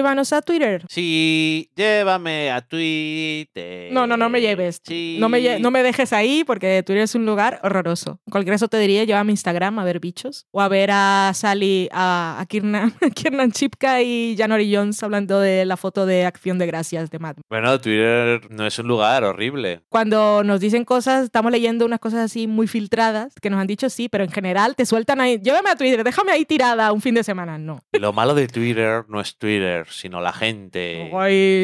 [0.00, 0.82] Llévanos a Twitter.
[0.88, 3.92] Sí, llévame a Twitter.
[3.92, 4.80] No, no, no me lleves.
[4.82, 5.18] Sí.
[5.20, 8.18] No me, lle- no me dejes ahí porque Twitter es un lugar horroroso.
[8.26, 10.46] En cualquier caso te diría, llévame a Instagram a ver bichos.
[10.52, 15.66] O a ver a Sally, a, a Kiernan, Kiernan Chipka y Janori Jones hablando de
[15.66, 17.42] la foto de Acción de Gracias de Mad Men.
[17.50, 19.82] Bueno, Twitter no es un lugar horrible.
[19.90, 23.90] Cuando nos dicen cosas, estamos leyendo unas cosas así muy filtradas que nos han dicho
[23.90, 25.38] sí, pero en general te sueltan ahí.
[25.42, 27.58] Llévame a Twitter, déjame ahí tirada un fin de semana.
[27.58, 27.80] No.
[27.92, 31.10] Lo malo de Twitter no es Twitter, sino la gente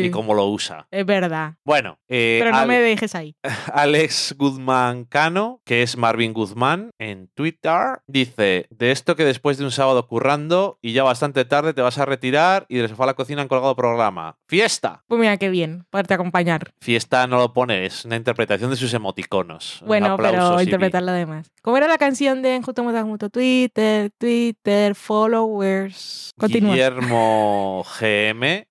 [0.05, 0.87] y cómo lo usa.
[0.91, 1.55] Es verdad.
[1.64, 3.35] Bueno, eh, Pero no me dejes ahí.
[3.72, 9.64] Alex Guzmán Cano, que es Marvin Guzmán, en Twitter, dice: De esto que después de
[9.64, 13.09] un sábado currando y ya bastante tarde te vas a retirar y del sofá a
[13.09, 14.37] la cocina han colgado programa.
[14.49, 15.03] ¡Fiesta!
[15.07, 16.72] Pues mira qué bien, poderte acompañar.
[16.81, 19.83] Fiesta no lo pone, es una interpretación de sus emoticonos.
[19.87, 20.64] Bueno, pero Sibi.
[20.64, 21.51] interpretar lo demás.
[21.62, 23.31] ¿Cómo era la canción de Enjuto Muta Muto?
[23.31, 26.33] Twitter, Twitter, followers.
[26.39, 26.72] Continúa.
[26.72, 27.83] Guillermo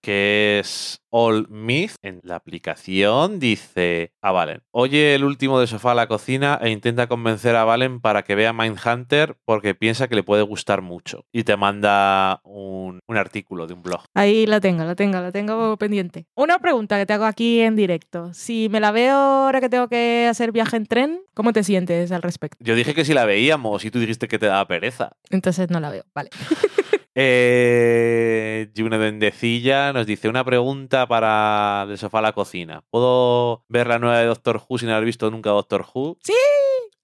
[0.01, 5.91] Que es All Myth, en la aplicación dice a Valen, oye el último de sofá
[5.91, 10.15] a la cocina e intenta convencer a Valen para que vea Mindhunter porque piensa que
[10.15, 11.25] le puede gustar mucho.
[11.31, 14.01] Y te manda un, un artículo de un blog.
[14.13, 16.25] Ahí la tengo, la tengo, la tengo pendiente.
[16.35, 18.33] Una pregunta que te hago aquí en directo.
[18.33, 22.11] Si me la veo ahora que tengo que hacer viaje en tren, ¿cómo te sientes
[22.11, 22.57] al respecto?
[22.59, 25.15] Yo dije que si la veíamos y tú dijiste que te daba pereza.
[25.29, 26.29] Entonces no la veo, vale.
[27.17, 32.83] Eh, Yuna Dendecilla nos dice una pregunta para del sofá a la cocina.
[32.89, 36.17] ¿Puedo ver la nueva de Doctor Who sin haber visto nunca Doctor Who?
[36.21, 36.33] ¡Sí!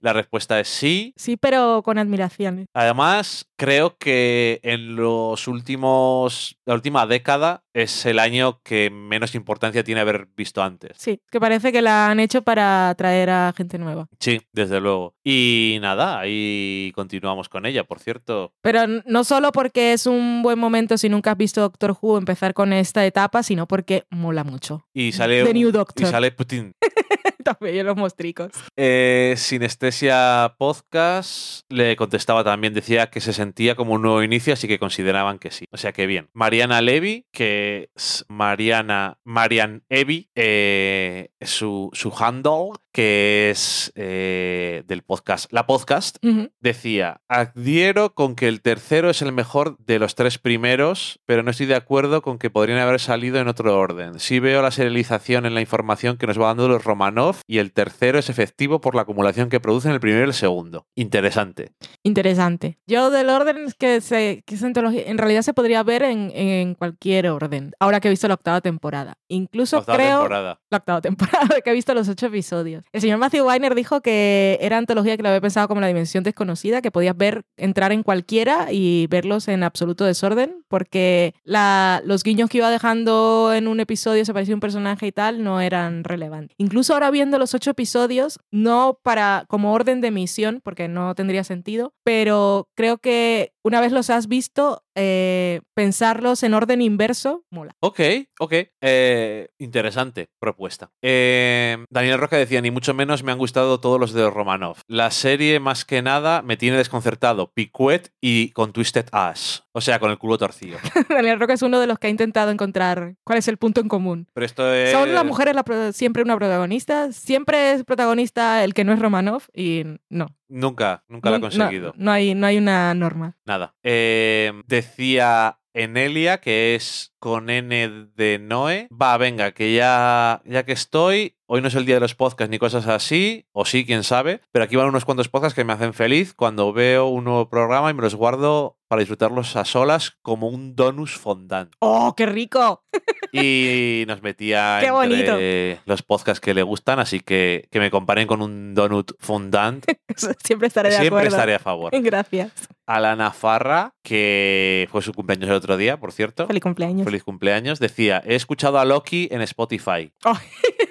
[0.02, 1.14] La respuesta es sí.
[1.16, 2.66] Sí, pero con admiración.
[2.74, 6.58] Además, creo que en los últimos.
[6.66, 10.98] La última década es el año que menos importancia tiene haber visto antes.
[10.98, 14.08] Sí, que parece que la han hecho para atraer a gente nueva.
[14.20, 15.16] Sí, desde luego.
[15.24, 18.54] Y nada, ahí continuamos con ella, por cierto.
[18.62, 22.54] Pero no solo porque es un buen momento si nunca has visto Doctor Who empezar
[22.54, 24.88] con esta etapa, sino porque mola mucho.
[24.94, 25.44] Y sale.
[25.44, 26.08] The New Doctor.
[26.08, 26.74] Y sale Putin.
[27.60, 28.52] También los mostricos.
[28.76, 34.68] Eh, Sinestesia Podcast le contestaba también, decía que se sentía como un nuevo inicio, así
[34.68, 35.66] que consideraban que sí.
[35.72, 36.30] O sea que bien.
[36.34, 45.04] Mariana Levy, que es Mariana, Marian Evi, eh, su, su handle, que es eh, del
[45.04, 46.18] podcast, la podcast,
[46.60, 51.52] decía, adhiero con que el tercero es el mejor de los tres primeros, pero no
[51.52, 54.20] estoy de acuerdo con que podrían haber salido en otro orden.
[54.20, 57.72] Sí veo la serialización en la información que nos va dando los Romanov y el
[57.72, 60.88] tercero es efectivo por la acumulación que producen el primero y el segundo.
[60.96, 61.72] Interesante.
[62.04, 62.78] Interesante.
[62.88, 67.30] Yo del orden es que, se, que en realidad se podría ver en, en cualquier
[67.30, 67.72] orden.
[67.80, 69.18] Ahora que he visto la octava temporada.
[69.28, 70.20] Incluso Octava creo...
[70.20, 70.60] temporada.
[70.70, 72.81] La octava temporada, que he visto los ocho episodios.
[72.92, 76.24] El señor Matthew Weiner dijo que era antología que lo había pensado como la dimensión
[76.24, 82.50] desconocida, que podías ver, entrar en cualquiera y verlos en absoluto desorden, porque los guiños
[82.50, 86.56] que iba dejando en un episodio se parecía un personaje y tal no eran relevantes.
[86.58, 91.44] Incluso ahora viendo los ocho episodios, no para como orden de emisión, porque no tendría
[91.44, 97.76] sentido, pero creo que una vez los has visto, eh, pensarlos en orden inverso mola.
[97.80, 98.00] Ok,
[98.40, 98.54] ok.
[98.82, 100.92] Eh, interesante propuesta.
[101.02, 104.78] Eh, Daniel Roca decía, ni mucho menos me han gustado todos los de Romanov.
[104.88, 107.52] La serie, más que nada, me tiene desconcertado.
[107.54, 109.60] Piquet y con Twisted Ash.
[109.74, 110.78] O sea, con el culo torcido.
[111.10, 113.88] Daniel Roca es uno de los que ha intentado encontrar cuál es el punto en
[113.88, 114.28] común.
[114.34, 114.92] Pero esto es...
[114.92, 117.12] ¿Son las mujeres la pro- siempre una protagonista?
[117.12, 119.44] ¿Siempre es protagonista el que no es Romanov?
[119.54, 120.28] Y no.
[120.50, 121.94] Nunca, nunca No- conseguido.
[121.96, 123.38] No, no hay, no hay una norma.
[123.46, 123.76] Nada.
[123.84, 128.88] Eh, decía Enelia, que es con N de Noé.
[128.90, 132.50] Va, venga, que ya, ya que estoy, hoy no es el día de los podcasts
[132.50, 135.74] ni cosas así, o sí, quién sabe, pero aquí van unos cuantos podcasts que me
[135.74, 140.18] hacen feliz cuando veo un nuevo programa y me los guardo para disfrutarlos a solas
[140.22, 141.74] como un donus fondant.
[141.80, 142.84] ¡Oh, qué rico!
[143.32, 148.28] Y nos metía Qué entre los podcasts que le gustan, así que que me comparen
[148.28, 149.86] con un donut fondant.
[150.44, 151.36] Siempre estaré de Siempre acuerdo.
[151.36, 151.92] estaré a favor.
[152.02, 152.52] Gracias.
[152.86, 156.46] Alana Farra, que fue su cumpleaños el otro día, por cierto.
[156.48, 157.06] Feliz cumpleaños.
[157.06, 157.80] Feliz cumpleaños.
[157.80, 160.12] Decía, he escuchado a Loki en Spotify.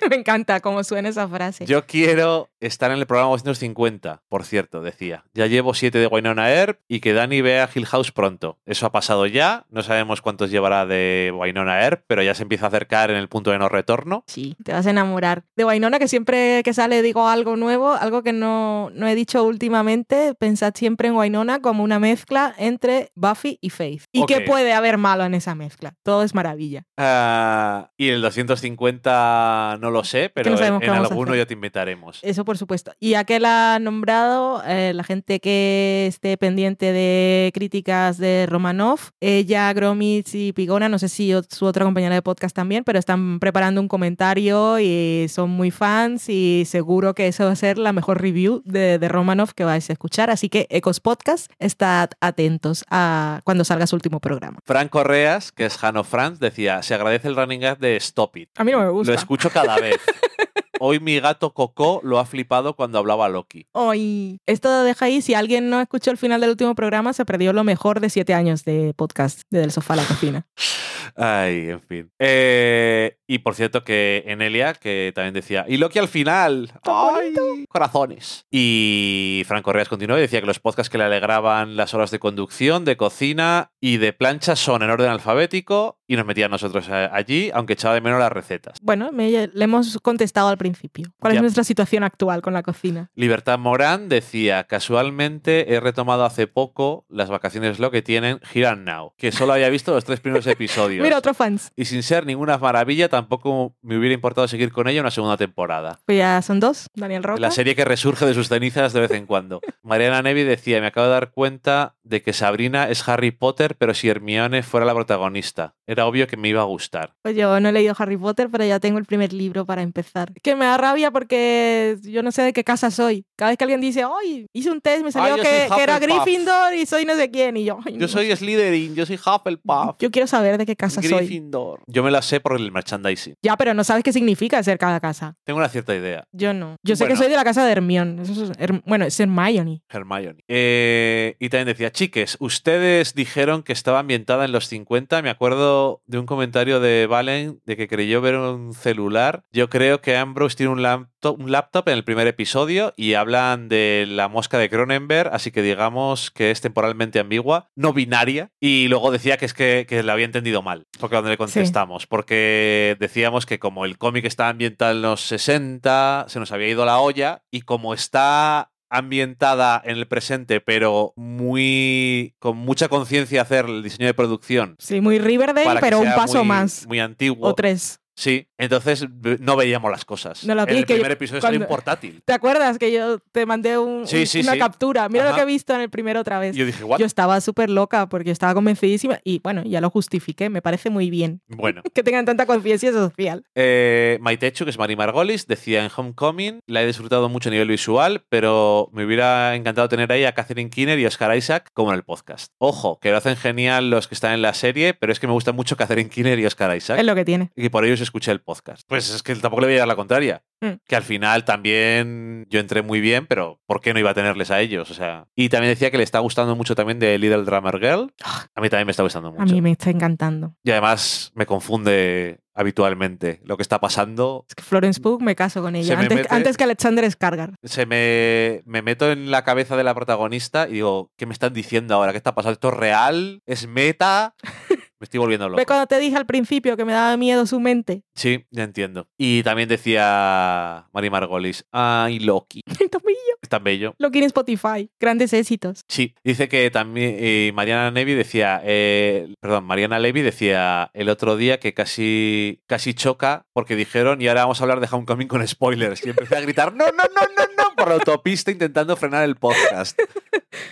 [0.09, 1.67] Me encanta cómo suena esa frase.
[1.67, 5.25] Yo quiero estar en el programa 250, por cierto, decía.
[5.35, 8.59] Ya llevo siete de Wynonna Earp y que Dani vea Hill House pronto.
[8.65, 9.67] Eso ha pasado ya.
[9.69, 13.29] No sabemos cuántos llevará de Wynonna Earp, pero ya se empieza a acercar en el
[13.29, 14.25] punto de no retorno.
[14.27, 15.45] Sí, te vas a enamorar.
[15.57, 19.45] De Wainona, que siempre que sale digo algo nuevo, algo que no, no he dicho
[19.45, 24.05] últimamente, pensad siempre en Wainona como una mezcla entre Buffy y Faith.
[24.13, 24.29] ¿Y Ok.
[24.29, 25.95] qué puede haber malo en esa mezcla?
[26.03, 26.85] Todo es maravilla.
[26.97, 32.19] Ah, y el 250 no lo sé, pero no en, alguno ya te invitaremos.
[32.23, 32.93] Eso por supuesto.
[33.01, 39.73] Y aquel ha nombrado, eh, la gente que esté pendiente de críticas de Romanov, ella,
[39.73, 43.81] Gromit y Pigona, no sé si su otra compañera de podcast también, pero están preparando
[43.81, 48.21] un comentario y son muy fans y seguro que eso va a ser la mejor
[48.21, 50.31] review de, de Romanov que vais a escuchar.
[50.31, 54.59] Así que Ecos Podcast, estad atentos a cuando salga su último programa.
[54.65, 58.51] Fran Correas, que es Jano Franz, decía, se agradece el running gag de Stop It.
[58.57, 59.13] A mí no me gusta.
[59.13, 59.99] Lo escucho cada vez.
[60.83, 63.67] Hoy mi gato Coco lo ha flipado cuando hablaba Loki.
[63.73, 67.53] Hoy, esto deja ahí, si alguien no escuchó el final del último programa, se perdió
[67.53, 70.47] lo mejor de siete años de podcast de Del Sofá a la Cocina.
[71.17, 72.11] Ay, en fin.
[72.19, 76.73] Eh, y por cierto que Enelia, que también decía, y Loki al final.
[76.83, 77.35] ¡Ay!
[77.69, 78.45] Corazones.
[78.51, 82.19] Y Fran Correas continuó y decía que los podcasts que le alegraban las horas de
[82.19, 86.89] conducción, de cocina y de plancha son en orden alfabético y nos metía a nosotros
[86.91, 88.79] eh, allí, aunque echaba de menos las recetas.
[88.83, 91.07] Bueno, me- le hemos contestado al principio.
[91.21, 91.39] ¿Cuál Ya.
[91.39, 93.11] es nuestra situación actual con la cocina?
[93.15, 99.13] Libertad Morán decía, casualmente he retomado hace poco las vacaciones lo que tienen and Now,
[99.17, 101.03] que solo había visto los tres primeros episodios.
[101.05, 101.71] Mira, otro fans.
[101.77, 106.01] Y sin ser ninguna maravilla, tampoco me hubiera importado seguir con ella una segunda temporada.
[106.07, 106.87] Pues ya son dos.
[106.95, 107.41] Daniel Roca.
[107.41, 109.61] La serie que resurge de sus cenizas de vez en cuando.
[109.83, 113.95] Mariana Nevi decía, me acabo de dar cuenta de que Sabrina es Harry Potter, pero
[113.95, 115.75] si Hermione fuera la protagonista.
[115.87, 117.15] Era obvio que me iba a gustar.
[117.23, 120.33] Pues yo no he leído Harry Potter, pero ya tengo el primer libro para empezar.
[120.43, 123.25] Que me da rabia porque yo no sé de qué casa soy.
[123.37, 124.47] Cada vez que alguien dice, ¡ay!
[124.53, 126.25] Hice un test, me salió Ay, yo que, que era Hufflepuff".
[126.25, 127.57] Gryffindor y soy no sé quién.
[127.57, 128.09] Y yo, "Ay, Yo no".
[128.09, 129.97] soy Slytherin, yo soy Hufflepuff.
[129.99, 131.11] Yo quiero saber de qué casa soy.
[131.11, 131.81] Gryffindor.
[131.87, 133.10] Yo me la sé por el merchandising.
[133.43, 135.35] Ya, pero no sabes qué significa ser cada casa.
[135.45, 136.25] Tengo una cierta idea.
[136.33, 136.77] Yo no.
[136.83, 137.15] Yo sé Bueno.
[137.15, 138.23] que soy de la casa de Hermione.
[138.23, 139.83] Eso es Her- bueno, es Hermione.
[139.89, 140.45] Hermione.
[140.49, 145.23] Eh, y también decía, chiques, ustedes dijeron que estaba ambientada en los 50.
[145.23, 149.43] Me acuerdo de un comentario de Valen de que creyó ver un celular.
[149.53, 153.69] Yo creo que Ambrose tiene un laptop, un laptop en el primer episodio y hablan
[153.69, 158.51] de la mosca de Cronenberg, así que digamos que es temporalmente ambigua, no binaria.
[158.61, 162.07] Y luego decía que es que, que lo había entendido mal, porque cuando le contestamos,
[162.07, 166.85] porque decíamos que como el cómic está ambientado en los 60, se nos había ido
[166.85, 173.65] la olla y como está ambientada en el presente, pero muy con mucha conciencia hacer
[173.67, 174.77] el diseño de producción.
[174.79, 176.87] Sí, muy Riverdale, pero un paso muy- más.
[176.87, 177.49] Muy antiguo.
[177.49, 178.01] O tres.
[178.17, 179.07] Sí, entonces
[179.41, 180.45] no veíamos las cosas.
[180.45, 182.21] No lo vi, en el que yo- primer episodio salió un portátil.
[182.25, 184.59] ¿Te acuerdas que yo te mandé un- Sí, un- sí, una sí.
[184.59, 185.09] captura?
[185.09, 186.55] Mira lo que he visto en el primero otra vez.
[186.55, 186.99] Yo dije, ¿what?
[186.99, 190.51] Yo estaba súper loca porque estaba convencidísima y bueno, ya lo justifiqué.
[190.51, 191.83] Me parece muy bien Bueno.
[191.95, 193.45] que tengan tanta conciencia social.
[193.55, 197.69] Eh, Maitechu, que es Mari Margolis, decía en Homecoming, la he disfrutado mucho a nivel
[197.69, 201.97] visual, pero me hubiera encantado tener ahí a Catherine Keener y Oscar Isaac como en
[201.97, 202.53] el podcast.
[202.59, 205.33] Ojo, que lo hacen genial los que están en la serie, pero es que me
[205.33, 206.99] gusta mucho Catherine Keener y Oscar Isaac.
[206.99, 207.51] Es lo que tiene.
[207.57, 208.83] Y por ello os escuché el podcast.
[208.87, 210.43] Pues es que tampoco le voy a dar la contraria.
[210.61, 210.73] Mm.
[210.87, 214.51] Que al final también yo entré muy bien, pero ¿por qué no iba a tenerles
[214.51, 214.91] a ellos?
[214.91, 218.13] O sea, y también decía que le está gustando mucho también de Little Drummer Girl.
[218.55, 219.55] A mí también me está gustando A mucho.
[219.55, 220.55] mí me está encantando.
[220.63, 224.45] Y además me confunde habitualmente lo que está pasando.
[224.49, 225.99] Es que Florence Pugh me caso con ella.
[225.99, 227.55] Antes, mete- antes que Alexander Skargar.
[227.63, 231.55] Se me, me meto en la cabeza de la protagonista y digo, ¿qué me están
[231.55, 232.13] diciendo ahora?
[232.13, 232.53] ¿Qué está pasando?
[232.53, 233.41] ¿Esto es real?
[233.47, 234.35] ¿Es meta?
[235.01, 235.57] Me estoy volviendo loco.
[235.57, 238.03] Ve cuando te dije al principio que me daba miedo su mente.
[238.15, 239.09] Sí, ya entiendo.
[239.17, 242.61] Y también decía Mari Margolis, ay, Loki,
[242.91, 243.37] Tan bello.
[243.41, 243.95] es tan bello.
[243.99, 244.91] Lo quiere en Spotify.
[245.01, 245.85] Grandes éxitos.
[245.89, 251.37] Sí, dice que también eh, Mariana Nevi decía, eh, perdón, Mariana Levy decía el otro
[251.37, 255.47] día que casi, casi choca porque dijeron y ahora vamos a hablar de Homecoming con
[255.49, 256.05] spoilers.
[256.05, 259.37] Y empecé a gritar, no, no, no, no, no, por la autopista intentando frenar el
[259.37, 259.99] podcast.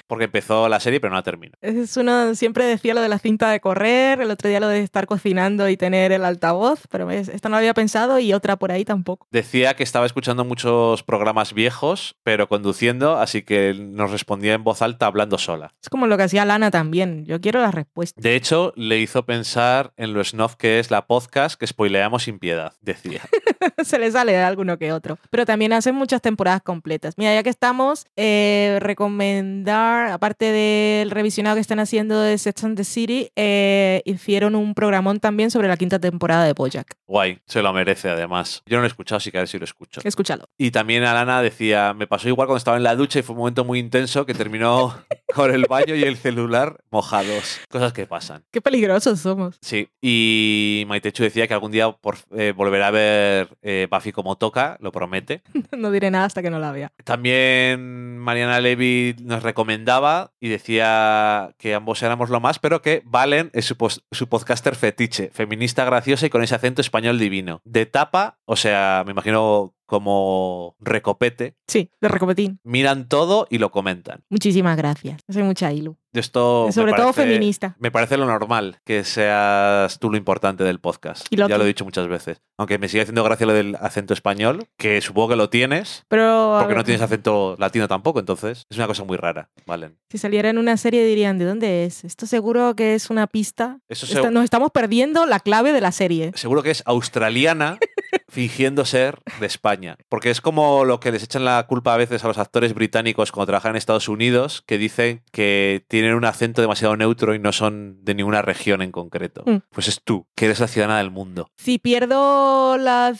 [0.07, 1.53] Porque empezó la serie pero no la terminó.
[1.61, 4.81] Es uno siempre decía lo de la cinta de correr, el otro día lo de
[4.83, 8.57] estar cocinando y tener el altavoz, pero es- esta no lo había pensado y otra
[8.57, 9.27] por ahí tampoco.
[9.31, 14.83] Decía que estaba escuchando muchos programas viejos, pero conduciendo, así que nos respondía en voz
[14.83, 15.75] alta hablando sola.
[15.83, 17.25] Es como lo que hacía Lana también.
[17.25, 18.21] Yo quiero la respuesta.
[18.21, 22.39] De hecho, le hizo pensar en lo snuff que es la podcast que spoileamos sin
[22.39, 23.21] piedad, decía.
[23.85, 25.19] Se le sale alguno que otro.
[25.31, 26.98] Pero también hacen muchas temporadas completas.
[27.17, 32.77] Mira, ya que estamos, eh, recomendar, aparte del revisionado que están haciendo de Sex and
[32.77, 36.97] the City, eh, hicieron un programón también sobre la quinta temporada de Bojack.
[37.07, 38.63] Guay, se lo merece además.
[38.67, 40.01] Yo no lo he escuchado, así que a ver si lo escucho.
[40.05, 40.49] Escúchalo.
[40.59, 43.41] Y también Alana decía, me pasó igual cuando estaba en la ducha y fue un
[43.41, 44.95] momento muy intenso que terminó
[45.35, 47.61] con el baño y el celular mojados.
[47.69, 48.45] Cosas que pasan.
[48.51, 49.59] Qué peligrosos somos.
[49.61, 53.49] Sí, y Maitechu decía que algún día por, eh, volverá a ver
[53.91, 55.43] Buffy como toca, lo promete.
[55.79, 56.88] No diré nada hasta que no la vea.
[57.05, 63.51] También Mariana Levy nos recomendaba y decía que ambos éramos lo más, pero que Valen
[63.55, 63.77] es su,
[64.11, 67.61] su podcaster fetiche, feminista graciosa y con ese acento español divino.
[67.65, 72.61] De tapa, o sea, me imagino como recopete, Sí, de recopetín.
[72.63, 74.23] miran todo y lo comentan.
[74.29, 75.21] Muchísimas gracias.
[75.29, 75.97] Soy mucha ilu.
[76.13, 77.77] Esto Sobre todo feminista.
[77.79, 81.27] Me parece lo normal que seas tú lo importante del podcast.
[81.31, 82.41] Y lo ya lo he dicho muchas veces.
[82.57, 86.57] Aunque me sigue haciendo gracia lo del acento español, que supongo que lo tienes, Pero
[86.61, 89.91] porque no tienes acento latino tampoco, entonces es una cosa muy rara, ¿vale?
[90.11, 92.05] si saliera en una serie dirían, ¿de dónde es?
[92.05, 93.79] Esto seguro que es una pista.
[93.89, 96.33] Eso se- nos estamos perdiendo la clave de la serie.
[96.35, 97.79] seguro que es australiana
[98.29, 99.97] fingiendo ser de España.
[100.09, 103.33] Porque es como lo que les echan la culpa a veces a los actores británicos
[103.33, 107.53] cuando trabajan en Estados Unidos, que dicen que tienen un acento demasiado neutro y no
[107.53, 109.43] son de ninguna región en concreto.
[109.47, 109.57] Mm.
[109.71, 111.51] Pues es tú, que eres la ciudadana del mundo.
[111.57, 113.15] Si pierdo la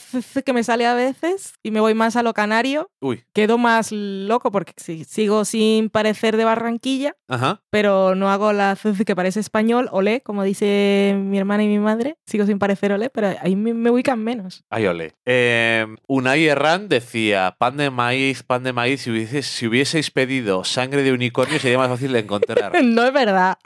[0.45, 3.91] que me sale a veces y me voy más a lo canario, Uy, quedo más
[3.91, 7.61] loco porque si- sigo sin parecer de Barranquilla, ajá.
[7.69, 12.17] pero no hago la que parece español, olé, como dice mi hermana y mi madre.
[12.25, 14.63] Sigo sin parecer olé, pero ahí me, me ubican menos.
[14.79, 15.13] Ay, ole.
[15.25, 16.47] Eh, Unai
[16.87, 21.77] decía, pan de maíz, pan de maíz, si, si hubieseis pedido sangre de unicornio sería
[21.77, 22.71] más fácil de encontrar.
[22.83, 23.57] no es verdad,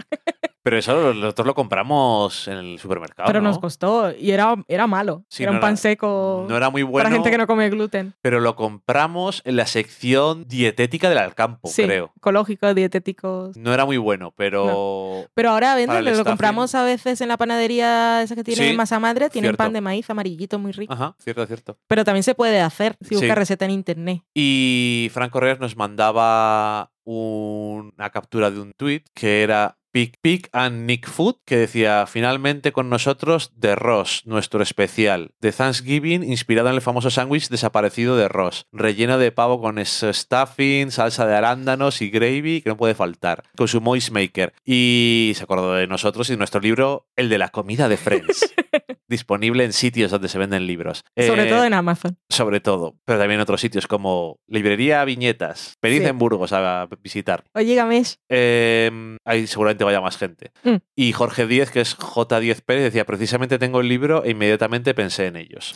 [0.63, 3.49] Pero eso nosotros lo compramos en el supermercado, pero ¿no?
[3.49, 5.25] nos costó y era, era malo.
[5.27, 7.45] Sí, era no un pan era- seco No era muy bueno, para gente que no
[7.47, 8.13] come gluten.
[8.21, 12.11] pero lo compramos en la sección dietética del Alcampo, Sí, creo.
[12.15, 13.57] ecológicos, dietéticos.
[13.57, 15.25] No era muy bueno, pero...
[15.33, 18.99] Pero ahora venden, lo compramos a veces en la panadería esa que tiene Sí, masa
[18.99, 19.57] madre, tienen cierto.
[19.57, 20.93] pan de maíz amarillito muy rico.
[20.93, 21.77] Ajá, cierto, cierto.
[21.87, 23.15] Pero también se puede hacer si Sí.
[23.15, 24.21] buscas receta en internet.
[24.33, 30.87] Y Frank Correas nos mandaba una captura de un tweet que era Pick Pick and
[30.87, 36.73] Nick Food, que decía, finalmente con nosotros The Ross, nuestro especial, de Thanksgiving, inspirado en
[36.73, 42.09] el famoso sándwich desaparecido de Ross, relleno de pavo con stuffing, salsa de arándanos y
[42.09, 44.53] gravy, que no puede faltar, con su moist maker.
[44.65, 48.51] Y se acordó de nosotros y de nuestro libro, el de la comida de Friends,
[49.13, 51.03] disponible en sitios donde se venden libros.
[51.17, 52.17] Sobre Eh, todo en Amazon.
[52.29, 56.07] sobre todo, pero también en otros sitios como Librería Viñetas, Pedid Sí.
[56.07, 57.43] en Burgos a visitar.
[57.53, 60.51] Oye, Gamesh, Eh, ahí seguramente vaya más gente.
[60.63, 60.75] Mm.
[60.95, 65.27] Y Jorge Díez, que es J10 Pérez, decía, precisamente tengo el libro e inmediatamente pensé
[65.27, 65.73] en ellos.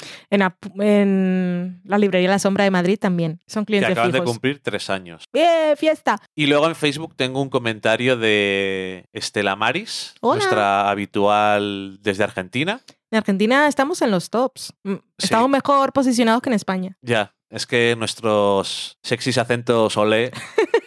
[0.80, 3.40] en, la librería La Sombra de Madrid también.
[3.48, 4.32] Son Que clientes acaban de fijos.
[4.32, 5.26] cumplir tres años.
[5.34, 6.20] ¡Eh, fiesta!
[6.36, 10.38] Y luego en Facebook tengo un comentario de Estela Maris, Hola.
[10.38, 12.82] nuestra habitual desde Argentina.
[13.12, 14.74] En Argentina estamos en los tops.
[14.84, 15.26] Mm, Sí.
[15.26, 16.98] Estamos mejor posicionados que en España.
[17.02, 20.32] Ya, es que nuestros sexys acentos olé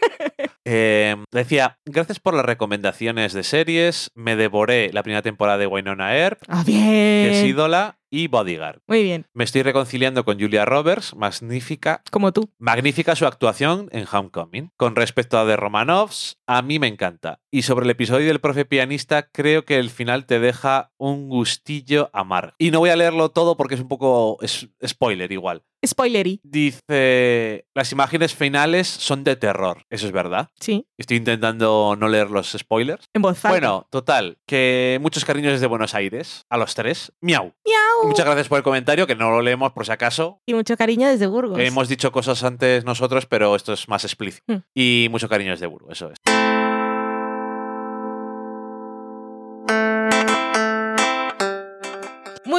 [0.64, 4.10] Eh, decía, gracias por las recomendaciones de series.
[4.14, 8.80] Me devoré la primera temporada de Winona Earp, Ah, que es ídola, y Bodyguard.
[8.86, 9.26] Muy bien.
[9.32, 12.02] Me estoy reconciliando con Julia Roberts, magnífica.
[12.10, 12.50] Como tú.
[12.58, 14.72] Magnífica su actuación en Homecoming.
[14.76, 17.40] Con respecto a The Romanovs, a mí me encanta.
[17.50, 22.10] Y sobre el episodio del profe pianista, creo que el final te deja un gustillo
[22.12, 22.52] amargo.
[22.58, 25.62] Y no voy a leerlo todo porque es un poco es spoiler igual.
[25.84, 26.40] Spoilery.
[26.42, 29.84] Dice, las imágenes finales son de terror.
[29.90, 30.48] Eso es verdad.
[30.60, 30.86] Sí.
[30.98, 33.06] Estoy intentando no leer los spoilers.
[33.14, 33.50] En voz alta.
[33.50, 37.12] Bueno, total, que muchos cariños desde Buenos Aires, a los tres.
[37.20, 37.54] Miau.
[37.64, 38.08] Miau.
[38.08, 40.40] Muchas gracias por el comentario, que no lo leemos por si acaso.
[40.46, 41.58] Y mucho cariño desde Burgos.
[41.58, 44.52] Hemos dicho cosas antes nosotros, pero esto es más explícito.
[44.52, 44.58] Hmm.
[44.74, 46.49] Y mucho cariño desde Burgos, eso es.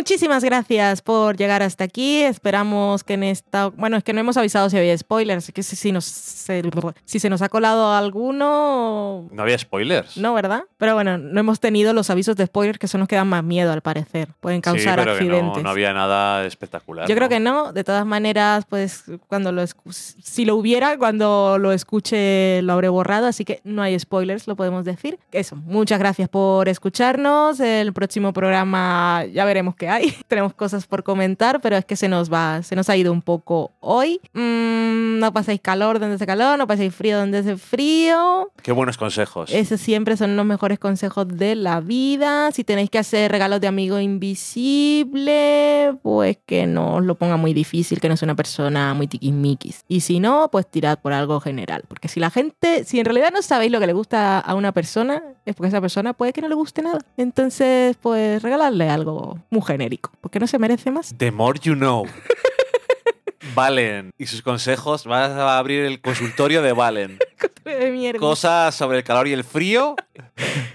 [0.01, 2.23] Muchísimas gracias por llegar hasta aquí.
[2.23, 3.67] Esperamos que en esta.
[3.67, 5.43] Bueno, es que no hemos avisado si había spoilers.
[5.43, 6.63] Así que si, si nos, se,
[7.05, 9.27] si se nos ha colado alguno.
[9.31, 10.17] No había spoilers.
[10.17, 10.63] No, ¿verdad?
[10.79, 13.71] Pero bueno, no hemos tenido los avisos de spoilers que eso nos quedan más miedo
[13.71, 14.29] al parecer.
[14.39, 15.63] Pueden Sí, causar pero que no, accidentes.
[15.63, 17.07] no había nada espectacular.
[17.07, 17.29] Yo creo ¿no?
[17.29, 17.71] que no.
[17.71, 23.27] De todas maneras, pues cuando lo si lo hubiera, cuando lo escuche lo habré borrado,
[23.27, 25.19] así que no hay spoilers, lo podemos decir.
[25.31, 27.59] Eso, muchas gracias por escucharnos.
[27.59, 30.13] El próximo programa ya veremos qué hay.
[30.27, 33.21] Tenemos cosas por comentar, pero es que se nos va, se nos ha ido un
[33.21, 34.19] poco hoy.
[34.33, 38.51] Mm, no paséis calor donde hace calor, no paséis frío donde hace frío.
[38.61, 39.51] Qué buenos consejos.
[39.53, 42.51] Esos siempre son los mejores consejos de la vida.
[42.51, 47.53] Si tenéis que hacer regalos de amigo invisible, pues que no os lo ponga muy
[47.53, 49.85] difícil, que no sea una persona muy tiquismiquis.
[49.87, 51.83] Y si no, pues tirad por algo general.
[51.87, 54.71] Porque si la gente, si en realidad no sabéis lo que le gusta a una
[54.71, 56.99] persona, es porque esa persona puede que no le guste nada.
[57.17, 61.15] Entonces, pues regalarle algo muy genérico, porque no se merece más.
[61.17, 62.05] The more you know.
[63.55, 65.05] Valen y sus consejos.
[65.05, 67.17] Vas a abrir el consultorio de Valen.
[67.65, 68.19] De mierda.
[68.19, 69.95] Cosas sobre el calor y el frío.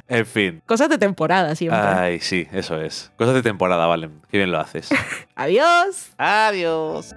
[0.07, 0.63] En fin.
[0.67, 1.81] Cosas de temporada siempre.
[1.81, 3.11] Ay, sí, eso es.
[3.17, 4.23] Cosas de temporada, Valen.
[4.31, 4.89] Qué bien lo haces.
[5.35, 6.13] Adiós.
[6.17, 7.13] Adiós.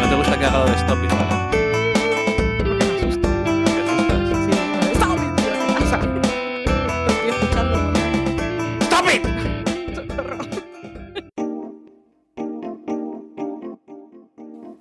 [0.00, 1.61] ¿No te gusta que haga lo de stop it, Valen?